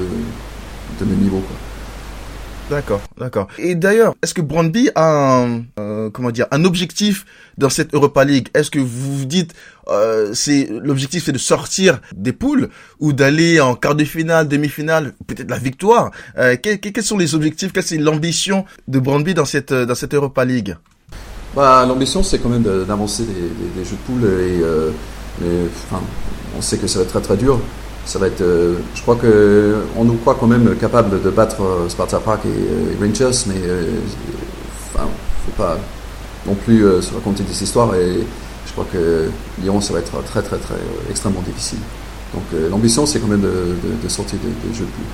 de 1.00 1.06
même 1.06 1.20
niveau. 1.20 1.44
D'accord, 2.70 3.02
d'accord. 3.18 3.48
Et 3.58 3.74
d'ailleurs, 3.74 4.14
est-ce 4.22 4.36
que 4.36 4.42
Brandby 4.42 4.92
a 4.94 5.44
un, 5.44 6.10
comment 6.12 6.30
dire, 6.30 6.46
un 6.52 6.66
objectif 6.66 7.26
dans 7.58 7.70
cette 7.70 7.96
Europa 7.96 8.24
League? 8.24 8.50
Est-ce 8.54 8.70
que 8.70 8.78
vous 8.78 9.18
vous 9.18 9.26
dites, 9.26 9.56
euh, 9.88 10.36
c'est 10.36 10.70
l'objectif, 10.70 11.24
c'est 11.24 11.32
de 11.32 11.40
sortir 11.40 12.00
des 12.16 12.32
poules 12.32 12.70
ou 13.00 13.12
d'aller 13.12 13.60
en 13.60 13.74
quart 13.74 13.96
de 13.96 14.04
finale, 14.06 14.48
demi-finale, 14.48 15.14
peut-être 15.26 15.50
la 15.50 15.58
victoire? 15.58 16.12
Quels, 16.62 16.80
quels, 16.80 17.04
sont 17.04 17.18
les 17.18 17.34
objectifs? 17.34 17.74
Quelle 17.74 17.86
est 17.92 17.98
l'ambition 17.98 18.66
de 18.88 19.00
Brandby 19.00 19.34
dans 19.34 19.46
cette 19.46 19.74
dans 19.74 19.96
cette 19.96 20.14
Europa 20.14 20.46
League? 20.46 20.76
Bah, 21.56 21.86
L'ambition, 21.88 22.24
c'est 22.24 22.40
quand 22.40 22.50
même 22.50 22.64
d'avancer 22.64 23.24
des, 23.24 23.84
jeux 23.84 23.96
de 23.96 24.02
poule 24.06 24.24
et, 24.24 24.62
euh, 24.64 24.92
on 26.58 26.62
sait 26.62 26.78
que 26.78 26.88
ça 26.88 27.00
va 27.00 27.04
être 27.04 27.12
très 27.12 27.22
très 27.22 27.38
dur. 27.38 27.60
Ça 28.06 28.18
va 28.18 28.28
être, 28.28 28.42
euh, 28.42 28.76
je 28.96 29.02
crois 29.02 29.16
que 29.16 29.84
on 29.96 30.04
nous 30.04 30.16
croit 30.16 30.36
quand 30.40 30.48
même 30.48 30.76
capable 30.78 31.22
de 31.22 31.30
battre 31.30 31.62
euh, 31.62 31.90
Sparta 31.90 32.20
Prague 32.20 32.40
et, 32.46 33.04
Rangers, 33.04 33.38
mais 33.48 33.62
enfin, 34.94 35.08
faut 35.46 35.52
pas 35.58 35.78
non 36.48 36.56
plus 36.56 36.82
se 37.02 37.14
raconter 37.14 37.44
des 37.44 37.64
histoires 37.64 37.94
et 37.96 38.26
je 38.66 38.72
crois 38.72 38.86
que 38.92 39.30
Lyon, 39.62 39.80
ça 39.82 39.94
va 39.94 40.00
être 40.00 40.24
très 40.24 40.42
très 40.42 40.58
très 40.58 40.76
extrêmement 41.10 41.42
difficile. 41.42 41.80
Donc 42.34 42.44
l'ambition, 42.72 43.06
c'est 43.06 43.20
quand 43.20 43.28
même 43.28 43.42
de, 43.42 43.76
de 44.04 44.10
sortir 44.10 44.40
des, 44.40 44.74
jeux 44.74 44.86
de 44.86 44.92
poule 44.92 45.06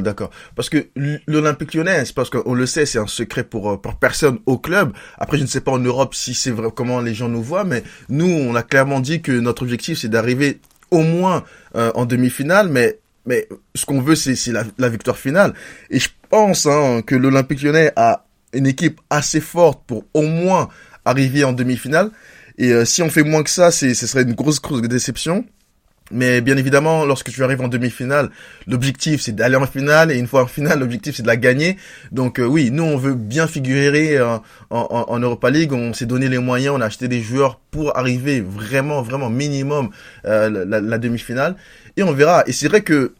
d'accord. 0.00 0.30
Parce 0.54 0.68
que 0.68 0.88
l'Olympique 1.26 1.74
lyonnais, 1.74 2.04
parce 2.14 2.30
qu'on 2.30 2.54
le 2.54 2.66
sait, 2.66 2.86
c'est 2.86 2.98
un 2.98 3.06
secret 3.06 3.44
pour, 3.44 3.70
euh, 3.70 3.76
pour 3.76 3.96
personne 3.96 4.38
au 4.46 4.58
club. 4.58 4.92
Après, 5.18 5.38
je 5.38 5.42
ne 5.42 5.48
sais 5.48 5.60
pas 5.60 5.72
en 5.72 5.78
Europe 5.78 6.14
si 6.14 6.34
c'est 6.34 6.50
vrai, 6.50 6.68
comment 6.74 7.00
les 7.00 7.14
gens 7.14 7.28
nous 7.28 7.42
voient, 7.42 7.64
mais 7.64 7.82
nous, 8.08 8.26
on 8.26 8.54
a 8.54 8.62
clairement 8.62 9.00
dit 9.00 9.22
que 9.22 9.32
notre 9.32 9.62
objectif, 9.62 9.98
c'est 9.98 10.08
d'arriver 10.08 10.60
au 10.90 11.00
moins 11.00 11.44
euh, 11.76 11.90
en 11.94 12.06
demi-finale, 12.06 12.68
mais 12.68 12.98
mais 13.26 13.46
ce 13.74 13.84
qu'on 13.84 14.00
veut, 14.00 14.14
c'est 14.14 14.52
la, 14.52 14.64
la, 14.78 14.88
victoire 14.88 15.18
finale. 15.18 15.52
Et 15.90 15.98
je 15.98 16.08
pense 16.30 16.64
hein, 16.64 17.02
que 17.04 17.14
l'Olympique 17.14 17.60
lyonnais 17.60 17.92
a 17.94 18.24
une 18.54 18.66
équipe 18.66 19.02
assez 19.10 19.42
forte 19.42 19.82
pour 19.86 20.04
au 20.14 20.22
moins 20.22 20.70
arriver 21.04 21.44
en 21.44 21.52
demi-finale. 21.52 22.10
Et 22.56 22.72
euh, 22.72 22.84
si 22.84 23.02
on 23.02 23.10
fait 23.10 23.22
moins 23.22 23.42
que 23.42 23.50
ça, 23.50 23.70
ce 23.70 23.94
serait 23.94 24.22
une 24.22 24.34
grosse, 24.34 24.60
grosse 24.60 24.82
déception. 24.82 25.44
Mais 26.10 26.40
bien 26.40 26.56
évidemment, 26.56 27.04
lorsque 27.04 27.30
tu 27.30 27.44
arrives 27.44 27.60
en 27.60 27.68
demi-finale, 27.68 28.30
l'objectif 28.66 29.20
c'est 29.20 29.34
d'aller 29.34 29.56
en 29.56 29.66
finale 29.66 30.10
et 30.10 30.18
une 30.18 30.26
fois 30.26 30.44
en 30.44 30.46
finale, 30.46 30.80
l'objectif 30.80 31.16
c'est 31.16 31.22
de 31.22 31.26
la 31.26 31.36
gagner. 31.36 31.76
Donc 32.12 32.38
euh, 32.38 32.44
oui, 32.44 32.70
nous 32.70 32.84
on 32.84 32.96
veut 32.96 33.14
bien 33.14 33.46
figurer 33.46 34.16
euh, 34.16 34.38
en, 34.70 35.06
en, 35.08 35.18
Europa 35.18 35.50
League. 35.50 35.72
On 35.72 35.92
s'est 35.92 36.06
donné 36.06 36.28
les 36.28 36.38
moyens, 36.38 36.74
on 36.76 36.80
a 36.80 36.86
acheté 36.86 37.08
des 37.08 37.20
joueurs 37.20 37.60
pour 37.70 37.96
arriver 37.96 38.40
vraiment, 38.40 39.02
vraiment 39.02 39.28
minimum 39.28 39.90
euh, 40.24 40.64
la, 40.66 40.80
la 40.80 40.98
demi-finale 40.98 41.56
et 41.96 42.02
on 42.02 42.12
verra. 42.12 42.44
Et 42.46 42.52
c'est 42.52 42.68
vrai 42.68 42.80
que 42.80 43.14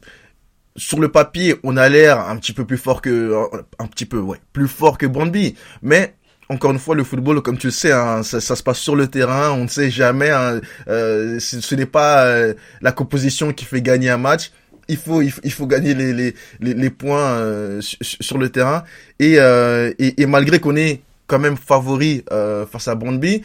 sur 0.77 1.01
le 1.01 1.09
papier, 1.09 1.57
on 1.65 1.77
a 1.77 1.89
l'air 1.89 2.21
un 2.21 2.37
petit 2.37 2.53
peu 2.53 2.65
plus 2.65 2.79
fort 2.79 3.03
que 3.03 3.35
un 3.79 3.87
petit 3.87 4.07
peu, 4.07 4.19
ouais, 4.19 4.39
plus 4.53 4.69
fort 4.69 4.97
que 4.97 5.07
Brandby, 5.07 5.57
mais 5.83 6.15
encore 6.51 6.71
une 6.71 6.79
fois, 6.79 6.95
le 6.95 7.05
football, 7.05 7.43
comme 7.43 7.59
tu 7.59 7.67
le 7.67 7.73
sais, 7.73 7.93
hein, 7.93 8.23
ça, 8.23 8.41
se 8.41 8.63
passe 8.63 8.79
sur 8.79 8.97
le 8.97 9.07
terrain. 9.07 9.51
On 9.51 9.65
ne 9.65 9.69
sait 9.69 9.91
jamais. 9.91 10.31
Hein, 10.31 10.61
euh, 10.89 11.39
ce, 11.41 11.75
n'est 11.75 11.87
pas 11.87 12.25
euh, 12.25 12.55
la 12.81 12.93
composition 12.93 13.53
qui 13.53 13.65
fait 13.65 13.83
gagner 13.83 14.09
un 14.09 14.17
match. 14.17 14.51
Il 14.89 14.97
faut, 14.97 15.21
il 15.21 15.53
faut, 15.53 15.67
gagner 15.67 15.93
les, 15.93 16.15
les, 16.15 16.35
les, 16.61 16.91
points 16.91 17.21
euh, 17.21 17.81
sur 17.83 18.39
le 18.39 18.49
terrain. 18.49 18.85
Et, 19.19 19.35
et, 19.35 20.23
et 20.23 20.27
malgré 20.27 20.61
qu'on 20.61 20.77
est 20.77 21.03
quand 21.27 21.39
même 21.39 21.59
favori 21.59 22.25
face 22.73 22.89
à 22.89 22.95
Brondby, 22.95 23.43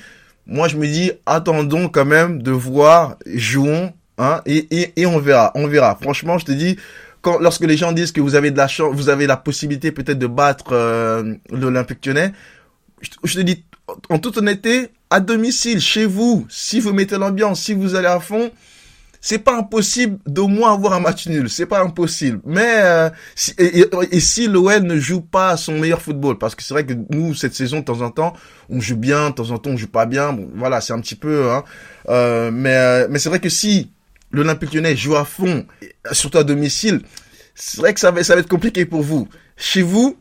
moi 0.47 0.69
je 0.69 0.77
me 0.77 0.87
dis 0.87 1.11
attendons 1.25 1.89
quand 1.89 2.05
même 2.05 2.41
de 2.41 2.51
voir, 2.51 3.17
jouons, 3.25 3.91
hein, 4.17 4.39
et, 4.45 4.67
et, 4.71 5.01
et 5.01 5.05
on 5.05 5.19
verra, 5.19 5.51
on 5.55 5.67
verra. 5.67 5.97
Franchement, 6.01 6.37
je 6.37 6.45
te 6.45 6.53
dis. 6.53 6.77
Quand, 7.21 7.39
lorsque 7.39 7.63
les 7.63 7.77
gens 7.77 7.93
disent 7.93 8.11
que 8.11 8.19
vous 8.19 8.35
avez 8.35 8.51
de 8.51 8.57
la 8.57 8.67
chance, 8.67 8.93
vous 8.93 9.07
avez 9.07 9.27
la 9.27 9.37
possibilité 9.37 9.93
peut-être 9.93 10.19
de 10.19 10.27
battre 10.27 10.73
l'Olympique 11.51 12.05
Lyonnais, 12.05 12.33
je 13.23 13.33
te 13.35 13.41
dis 13.41 13.65
en 14.09 14.19
toute 14.19 14.37
honnêteté, 14.37 14.89
à 15.09 15.19
domicile, 15.19 15.79
chez 15.79 16.05
vous, 16.05 16.45
si 16.49 16.79
vous 16.79 16.93
mettez 16.93 17.17
l'ambiance, 17.17 17.61
si 17.61 17.73
vous 17.73 17.95
allez 17.95 18.07
à 18.07 18.19
fond, 18.19 18.51
c'est 19.21 19.39
pas 19.39 19.57
impossible 19.57 20.17
d'au 20.25 20.49
moins 20.49 20.73
avoir 20.73 20.93
un 20.93 20.99
match 20.99 21.27
nul. 21.27 21.49
C'est 21.49 21.65
pas 21.65 21.81
impossible. 21.81 22.41
Mais 22.45 22.81
euh, 22.81 23.09
et, 23.57 24.19
si 24.19 24.47
l'OL 24.47 24.83
ne 24.83 24.99
joue 24.99 25.21
pas 25.21 25.55
son 25.55 25.79
meilleur 25.79 26.01
football, 26.01 26.37
parce 26.37 26.55
que 26.55 26.63
c'est 26.63 26.73
vrai 26.73 26.85
que 26.85 26.93
nous 27.09 27.33
cette 27.33 27.55
saison 27.55 27.79
de 27.79 27.85
temps 27.85 28.01
en 28.01 28.11
temps, 28.11 28.33
on 28.69 28.81
joue 28.81 28.97
bien, 28.97 29.29
de 29.29 29.35
temps 29.35 29.51
en 29.51 29.59
temps 29.59 29.69
on 29.69 29.77
joue 29.77 29.87
pas 29.87 30.05
bien. 30.05 30.33
Bon, 30.33 30.49
voilà, 30.55 30.81
c'est 30.81 30.91
un 30.91 30.99
petit 30.99 31.15
peu. 31.15 31.51
Hein, 31.51 31.63
euh, 32.09 32.51
mais 32.51 32.75
euh, 32.75 33.07
mais 33.09 33.17
c'est 33.17 33.29
vrai 33.29 33.39
que 33.39 33.49
si 33.49 33.91
l'Olympique 34.31 34.73
Lyonnais 34.73 34.95
joue 34.97 35.15
à 35.15 35.23
fond, 35.23 35.65
surtout 36.11 36.39
à 36.39 36.43
domicile, 36.43 37.01
c'est 37.55 37.79
vrai 37.79 37.93
que 37.93 38.01
ça 38.01 38.11
va 38.11 38.25
ça 38.25 38.35
va 38.35 38.41
être 38.41 38.49
compliqué 38.49 38.85
pour 38.85 39.03
vous. 39.03 39.29
Chez 39.55 39.83
vous, 39.83 40.17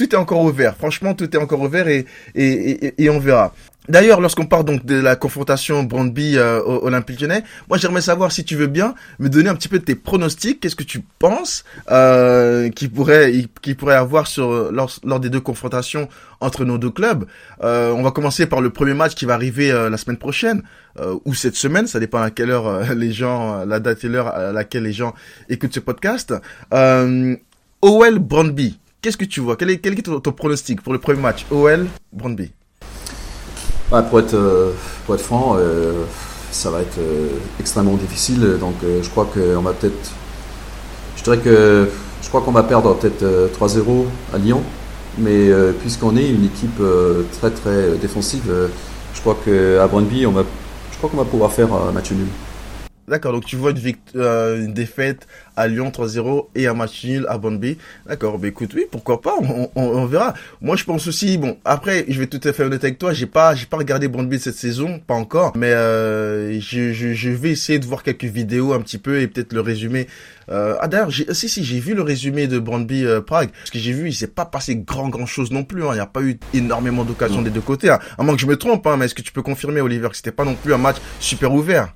tout 0.00 0.14
est 0.14 0.18
encore 0.18 0.40
ouvert. 0.40 0.76
Franchement, 0.76 1.12
tout 1.12 1.36
est 1.36 1.38
encore 1.38 1.60
ouvert 1.60 1.86
et, 1.86 2.06
et, 2.34 2.94
et, 2.96 3.10
on 3.10 3.18
verra. 3.18 3.52
D'ailleurs, 3.86 4.22
lorsqu'on 4.22 4.46
parle 4.46 4.64
donc 4.64 4.86
de 4.86 4.98
la 4.98 5.14
confrontation 5.14 5.82
Brandby 5.82 6.38
euh, 6.38 6.62
Olympique 6.64 7.20
Lyonnais, 7.20 7.42
moi 7.68 7.76
j'aimerais 7.76 8.00
savoir 8.00 8.32
si 8.32 8.44
tu 8.44 8.56
veux 8.56 8.66
bien 8.66 8.94
me 9.18 9.28
donner 9.28 9.50
un 9.50 9.54
petit 9.54 9.68
peu 9.68 9.78
tes 9.78 9.94
pronostics. 9.94 10.58
Qu'est-ce 10.60 10.76
que 10.76 10.84
tu 10.84 11.02
penses 11.18 11.64
euh, 11.90 12.70
qui 12.70 12.88
pourrait 12.88 13.32
qui 13.60 13.74
pourrait 13.74 13.96
avoir 13.96 14.26
sur 14.26 14.72
lors, 14.72 14.90
lors 15.04 15.20
des 15.20 15.28
deux 15.28 15.40
confrontations 15.40 16.08
entre 16.40 16.64
nos 16.64 16.78
deux 16.78 16.90
clubs? 16.90 17.26
Euh, 17.62 17.90
On 17.90 18.02
va 18.02 18.10
commencer 18.10 18.46
par 18.46 18.62
le 18.62 18.70
premier 18.70 18.94
match 18.94 19.14
qui 19.14 19.26
va 19.26 19.34
arriver 19.34 19.70
euh, 19.70 19.90
la 19.90 19.98
semaine 19.98 20.18
prochaine 20.18 20.62
euh, 20.98 21.18
ou 21.26 21.34
cette 21.34 21.56
semaine, 21.56 21.86
ça 21.86 22.00
dépend 22.00 22.22
à 22.22 22.30
quelle 22.30 22.50
heure 22.50 22.94
les 22.94 23.12
gens, 23.12 23.66
la 23.66 23.80
date 23.80 24.02
et 24.04 24.08
l'heure 24.08 24.28
à 24.28 24.52
laquelle 24.52 24.84
les 24.84 24.94
gens 24.94 25.14
écoutent 25.50 25.74
ce 25.74 25.80
podcast. 25.80 26.32
OL 27.82 28.18
Brandby. 28.18 28.78
Qu'est-ce 29.02 29.16
que 29.16 29.24
tu 29.24 29.40
vois? 29.40 29.56
Quel 29.56 29.70
est, 29.70 29.78
quel 29.78 29.94
est 29.94 30.02
ton, 30.02 30.20
pronostic 30.32 30.82
pour 30.82 30.92
le 30.92 30.98
premier 30.98 31.20
match? 31.20 31.46
OL 31.50 31.86
Brandby 32.12 32.50
pour, 33.88 34.20
être, 34.20 34.34
euh, 34.34 34.72
pour 35.04 35.14
être 35.14 35.22
franc, 35.22 35.56
euh, 35.58 36.04
ça 36.52 36.70
va 36.70 36.80
être 36.80 36.98
euh, 36.98 37.28
extrêmement 37.58 37.94
difficile. 37.94 38.58
Donc 38.60 38.74
je 38.82 39.08
crois 39.08 39.24
qu'on 39.24 39.62
va 39.62 39.72
peut-être. 39.72 40.12
Je 41.16 41.22
dirais 41.24 41.38
que 41.38 41.88
je 42.22 42.28
crois 42.28 42.42
qu'on 42.42 42.52
va 42.52 42.62
perdre 42.62 42.94
peut-être 42.94 43.24
3-0 43.58 44.04
à 44.34 44.38
Lyon, 44.38 44.62
mais 45.18 45.50
puisqu'on 45.80 46.16
est 46.16 46.30
une 46.30 46.44
équipe 46.44 46.80
très 47.32 47.50
très 47.50 47.96
défensive, 47.96 48.52
je 49.14 49.20
crois 49.20 49.36
qu'à 49.44 49.86
Brøndby, 49.86 50.26
on 50.26 50.32
va, 50.32 50.44
je 50.92 50.98
crois 50.98 51.10
qu'on 51.10 51.16
va 51.16 51.24
pouvoir 51.24 51.52
faire 51.52 51.72
un 51.72 51.92
match 51.92 52.10
nul. 52.12 52.28
D'accord, 53.10 53.32
donc 53.32 53.44
tu 53.44 53.56
vois 53.56 53.72
une, 53.72 53.94
euh, 54.14 54.64
une 54.64 54.72
défaite 54.72 55.26
à 55.56 55.66
Lyon 55.66 55.90
3-0 55.90 56.46
et 56.54 56.68
un 56.68 56.74
match 56.74 57.04
nul 57.04 57.26
à 57.28 57.38
Bonby. 57.38 57.76
D'accord, 58.06 58.38
mais 58.38 58.48
écoute, 58.48 58.70
oui, 58.76 58.84
pourquoi 58.88 59.20
pas, 59.20 59.34
on, 59.42 59.68
on, 59.74 59.82
on, 59.82 60.06
verra. 60.06 60.32
Moi, 60.60 60.76
je 60.76 60.84
pense 60.84 61.08
aussi, 61.08 61.36
bon, 61.36 61.58
après, 61.64 62.04
je 62.06 62.20
vais 62.20 62.28
tout 62.28 62.40
à 62.44 62.52
fait 62.52 62.62
honnête 62.62 62.84
avec 62.84 62.98
toi, 62.98 63.12
j'ai 63.12 63.26
pas, 63.26 63.56
j'ai 63.56 63.66
pas 63.66 63.78
regardé 63.78 64.06
Bonby 64.06 64.38
cette 64.38 64.54
saison, 64.54 65.00
pas 65.04 65.14
encore, 65.14 65.56
mais 65.56 65.72
euh, 65.72 66.60
je, 66.60 66.92
je, 66.92 67.12
je, 67.12 67.30
vais 67.30 67.50
essayer 67.50 67.80
de 67.80 67.84
voir 67.84 68.04
quelques 68.04 68.26
vidéos 68.26 68.74
un 68.74 68.80
petit 68.80 68.98
peu 68.98 69.20
et 69.20 69.26
peut-être 69.26 69.52
le 69.54 69.60
résumé. 69.60 70.06
Euh, 70.48 70.76
ah 70.80 70.86
d'ailleurs, 70.86 71.10
si 71.12 71.48
si, 71.48 71.64
j'ai 71.64 71.80
vu 71.80 71.94
le 71.94 72.02
résumé 72.02 72.46
de 72.46 72.60
Brandby 72.60 73.04
euh, 73.04 73.20
Prague, 73.20 73.50
parce 73.50 73.70
que 73.70 73.80
j'ai 73.80 73.92
vu, 73.92 74.08
il 74.08 74.14
s'est 74.14 74.28
pas 74.28 74.44
passé 74.44 74.76
grand 74.76 75.08
grand 75.08 75.26
chose 75.26 75.50
non 75.50 75.64
plus. 75.64 75.82
Hein. 75.82 75.90
Il 75.90 75.94
n'y 75.94 76.00
a 76.00 76.06
pas 76.06 76.22
eu 76.22 76.38
énormément 76.54 77.02
d'occasions 77.02 77.42
des 77.42 77.50
deux 77.50 77.60
côtés. 77.60 77.90
Hein. 77.90 77.98
À 78.18 78.22
moins 78.22 78.36
que 78.36 78.40
je 78.40 78.46
me 78.46 78.56
trompe, 78.56 78.86
hein, 78.86 78.96
mais 78.96 79.06
est-ce 79.06 79.16
que 79.16 79.22
tu 79.22 79.32
peux 79.32 79.42
confirmer, 79.42 79.80
Oliver, 79.80 80.08
que 80.10 80.16
c'était 80.16 80.30
pas 80.30 80.44
non 80.44 80.54
plus 80.54 80.72
un 80.72 80.78
match 80.78 80.98
super 81.18 81.52
ouvert? 81.52 81.92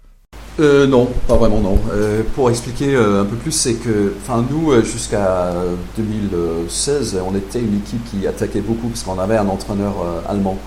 Euh, 0.61 0.87
non, 0.87 1.09
pas 1.27 1.35
vraiment 1.37 1.59
non. 1.61 1.79
Euh, 1.93 2.23
pour 2.37 2.49
expliquer 2.49 2.95
euh, 2.95 3.23
un 3.23 3.25
peu 3.25 3.35
plus, 3.35 3.51
c'est 3.51 3.75
que, 3.75 4.13
nous, 4.51 4.71
euh, 4.71 4.85
jusqu'à 4.85 5.53
2016, 5.97 7.19
on 7.29 7.35
était 7.35 7.59
une 7.59 7.79
équipe 7.79 8.05
qui 8.11 8.27
attaquait 8.27 8.61
beaucoup 8.61 8.89
parce 8.89 9.03
qu'on 9.03 9.19
avait 9.19 9.37
un 9.37 9.49
entraîneur 9.49 9.95
allemand 10.29 10.59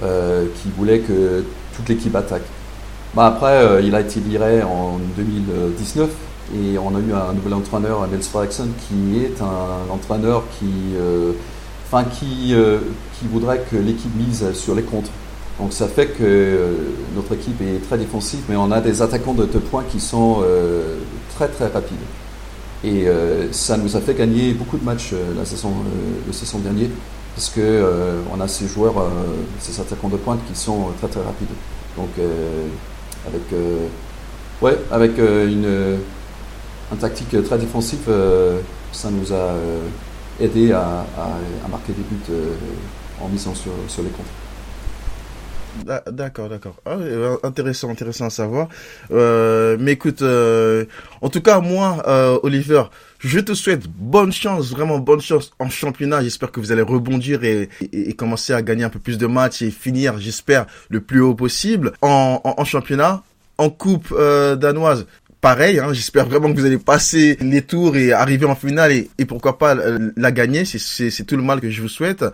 qui 0.00 0.68
voulait 0.76 1.00
que 1.00 1.44
toute 1.76 1.88
l'équipe 1.88 2.14
attaque. 2.14 2.42
Bah, 3.14 3.26
après, 3.26 3.84
il 3.84 3.94
a 3.94 4.00
été 4.00 4.20
viré 4.20 4.62
en 4.62 4.98
2019 5.16 6.10
et 6.54 6.78
on 6.78 6.88
a 6.96 6.98
eu 6.98 7.12
un 7.12 7.32
nouvel 7.34 7.54
entraîneur, 7.54 8.06
Nels 8.08 8.22
Fredriksson, 8.22 8.68
qui 8.88 9.18
est 9.22 9.40
un 9.40 9.92
entraîneur 9.92 10.44
qui, 10.58 10.66
qui, 12.18 12.54
qui 13.18 13.26
voudrait 13.30 13.64
que 13.70 13.76
l'équipe 13.76 14.14
mise 14.16 14.52
sur 14.54 14.74
les 14.74 14.82
contres. 14.82 15.10
Donc 15.58 15.72
ça 15.72 15.86
fait 15.86 16.06
que 16.06 16.22
euh, 16.22 16.72
notre 17.14 17.34
équipe 17.34 17.60
est 17.60 17.86
très 17.86 17.98
défensive, 17.98 18.40
mais 18.48 18.56
on 18.56 18.70
a 18.70 18.80
des 18.80 19.02
attaquants 19.02 19.34
de 19.34 19.44
deux 19.44 19.60
points 19.60 19.84
qui 19.90 20.00
sont 20.00 20.40
euh, 20.42 20.96
très 21.34 21.48
très 21.48 21.66
rapides. 21.66 21.96
Et 22.84 23.06
euh, 23.06 23.52
ça 23.52 23.76
nous 23.76 23.96
a 23.96 24.00
fait 24.00 24.14
gagner 24.14 24.54
beaucoup 24.54 24.78
de 24.78 24.84
matchs 24.84 25.14
la 25.36 25.44
saison, 25.44 25.72
saison 26.32 26.58
dernier, 26.58 26.90
parce 27.36 27.48
que 27.48 27.84
on 28.32 28.40
a 28.40 28.48
ces 28.48 28.66
joueurs, 28.66 28.94
ces 29.60 29.80
attaquants 29.80 30.08
de 30.08 30.16
pointe 30.16 30.40
qui 30.48 30.58
sont 30.58 30.88
très 30.98 31.08
très 31.08 31.22
rapides. 31.22 31.46
Donc 31.96 32.08
avec, 33.24 33.42
ouais, 34.60 34.78
avec 34.90 35.18
une, 35.18 35.98
tactique 37.00 37.40
très 37.44 37.58
défensive, 37.58 38.10
ça 38.90 39.10
nous 39.10 39.32
a 39.32 39.54
aidé 40.40 40.72
à, 40.72 41.06
marquer 41.70 41.92
des 41.92 42.02
buts 42.02 42.36
en 43.22 43.28
misant 43.28 43.54
sur, 43.54 43.70
sur 43.86 44.02
les 44.02 44.10
D'accord, 45.84 46.48
d'accord. 46.48 46.76
Ah, 46.84 46.96
euh, 46.96 47.36
intéressant, 47.42 47.90
intéressant 47.90 48.26
à 48.26 48.30
savoir. 48.30 48.68
Euh, 49.10 49.76
mais 49.80 49.92
écoute, 49.92 50.22
euh, 50.22 50.84
en 51.22 51.28
tout 51.28 51.40
cas, 51.40 51.60
moi, 51.60 52.02
euh, 52.06 52.38
Oliver, 52.42 52.84
je 53.18 53.40
te 53.40 53.54
souhaite 53.54 53.86
bonne 53.88 54.32
chance, 54.32 54.70
vraiment 54.70 54.98
bonne 54.98 55.20
chance 55.20 55.52
en 55.58 55.70
championnat. 55.70 56.22
J'espère 56.22 56.52
que 56.52 56.60
vous 56.60 56.72
allez 56.72 56.82
rebondir 56.82 57.42
et, 57.44 57.68
et, 57.92 58.12
commencer 58.14 58.52
à 58.52 58.62
gagner 58.62 58.84
un 58.84 58.90
peu 58.90 58.98
plus 58.98 59.18
de 59.18 59.26
matchs 59.26 59.62
et 59.62 59.70
finir, 59.70 60.18
j'espère, 60.18 60.66
le 60.90 61.00
plus 61.00 61.20
haut 61.20 61.34
possible 61.34 61.92
en, 62.02 62.40
en, 62.44 62.64
championnat. 62.64 63.22
En 63.58 63.70
coupe 63.70 64.14
danoise, 64.58 65.06
pareil. 65.40 65.78
Hein, 65.78 65.92
J'espère 65.92 66.26
vraiment 66.26 66.52
que 66.52 66.58
vous 66.58 66.66
allez 66.66 66.78
passer 66.78 67.38
les 67.40 67.62
tours 67.62 67.96
et 67.96 68.12
arriver 68.12 68.46
en 68.46 68.56
finale 68.56 68.92
et, 68.92 69.10
et 69.18 69.24
pourquoi 69.24 69.58
pas 69.58 69.74
la 70.16 70.32
gagner. 70.32 70.64
C'est 70.64 71.24
tout 71.24 71.36
le 71.36 71.42
mal 71.42 71.60
que 71.60 71.70
je 71.70 71.80
vous 71.80 71.88
souhaite. 71.88 72.24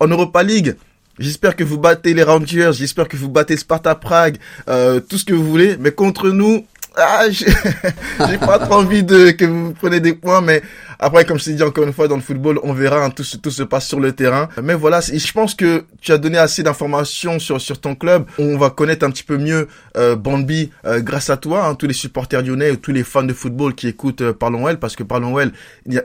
En 0.00 0.08
Europa 0.08 0.42
League, 0.42 0.74
J'espère 1.18 1.56
que 1.56 1.64
vous 1.64 1.78
battez 1.78 2.14
les 2.14 2.22
Rangers, 2.22 2.70
j'espère 2.72 3.06
que 3.06 3.18
vous 3.18 3.28
battez 3.28 3.58
Sparta 3.58 3.94
Prague, 3.94 4.38
euh, 4.68 4.98
tout 4.98 5.18
ce 5.18 5.26
que 5.26 5.34
vous 5.34 5.44
voulez, 5.44 5.76
mais 5.78 5.92
contre 5.92 6.30
nous, 6.30 6.66
ah, 6.96 7.24
j'ai 7.30 8.38
pas 8.38 8.58
trop 8.58 8.74
envie 8.74 9.02
de 9.02 9.30
que 9.30 9.44
vous 9.44 9.72
preniez 9.72 10.00
des 10.00 10.14
points, 10.14 10.40
mais 10.40 10.62
après, 10.98 11.24
comme 11.24 11.38
je 11.38 11.46
t'ai 11.46 11.54
dit 11.54 11.62
encore 11.62 11.84
une 11.84 11.92
fois, 11.92 12.06
dans 12.06 12.14
le 12.16 12.22
football, 12.22 12.60
on 12.62 12.72
verra, 12.72 13.04
hein, 13.04 13.10
tout, 13.10 13.24
tout 13.42 13.50
se 13.50 13.64
passe 13.64 13.88
sur 13.88 13.98
le 13.98 14.12
terrain. 14.12 14.48
Mais 14.62 14.74
voilà, 14.74 15.00
je 15.00 15.32
pense 15.32 15.54
que 15.54 15.84
tu 16.00 16.12
as 16.12 16.18
donné 16.18 16.38
assez 16.38 16.62
d'informations 16.62 17.38
sur, 17.40 17.60
sur 17.60 17.80
ton 17.80 17.94
club. 17.94 18.26
On 18.38 18.56
va 18.56 18.70
connaître 18.70 19.04
un 19.04 19.10
petit 19.10 19.24
peu 19.24 19.36
mieux 19.36 19.66
euh, 19.96 20.14
Bambi 20.14 20.70
euh, 20.84 21.00
grâce 21.00 21.28
à 21.28 21.36
toi, 21.36 21.66
hein, 21.66 21.74
tous 21.74 21.86
les 21.86 21.92
supporters 21.92 22.42
lyonnais, 22.42 22.76
tous 22.76 22.92
les 22.92 23.02
fans 23.02 23.24
de 23.24 23.32
football 23.32 23.74
qui 23.74 23.88
écoutent 23.88 24.20
euh, 24.20 24.32
Parlons 24.32 24.64
Well, 24.64 24.78
parce 24.78 24.94
que 24.94 25.02
Parlons 25.02 25.34
Well, 25.34 25.52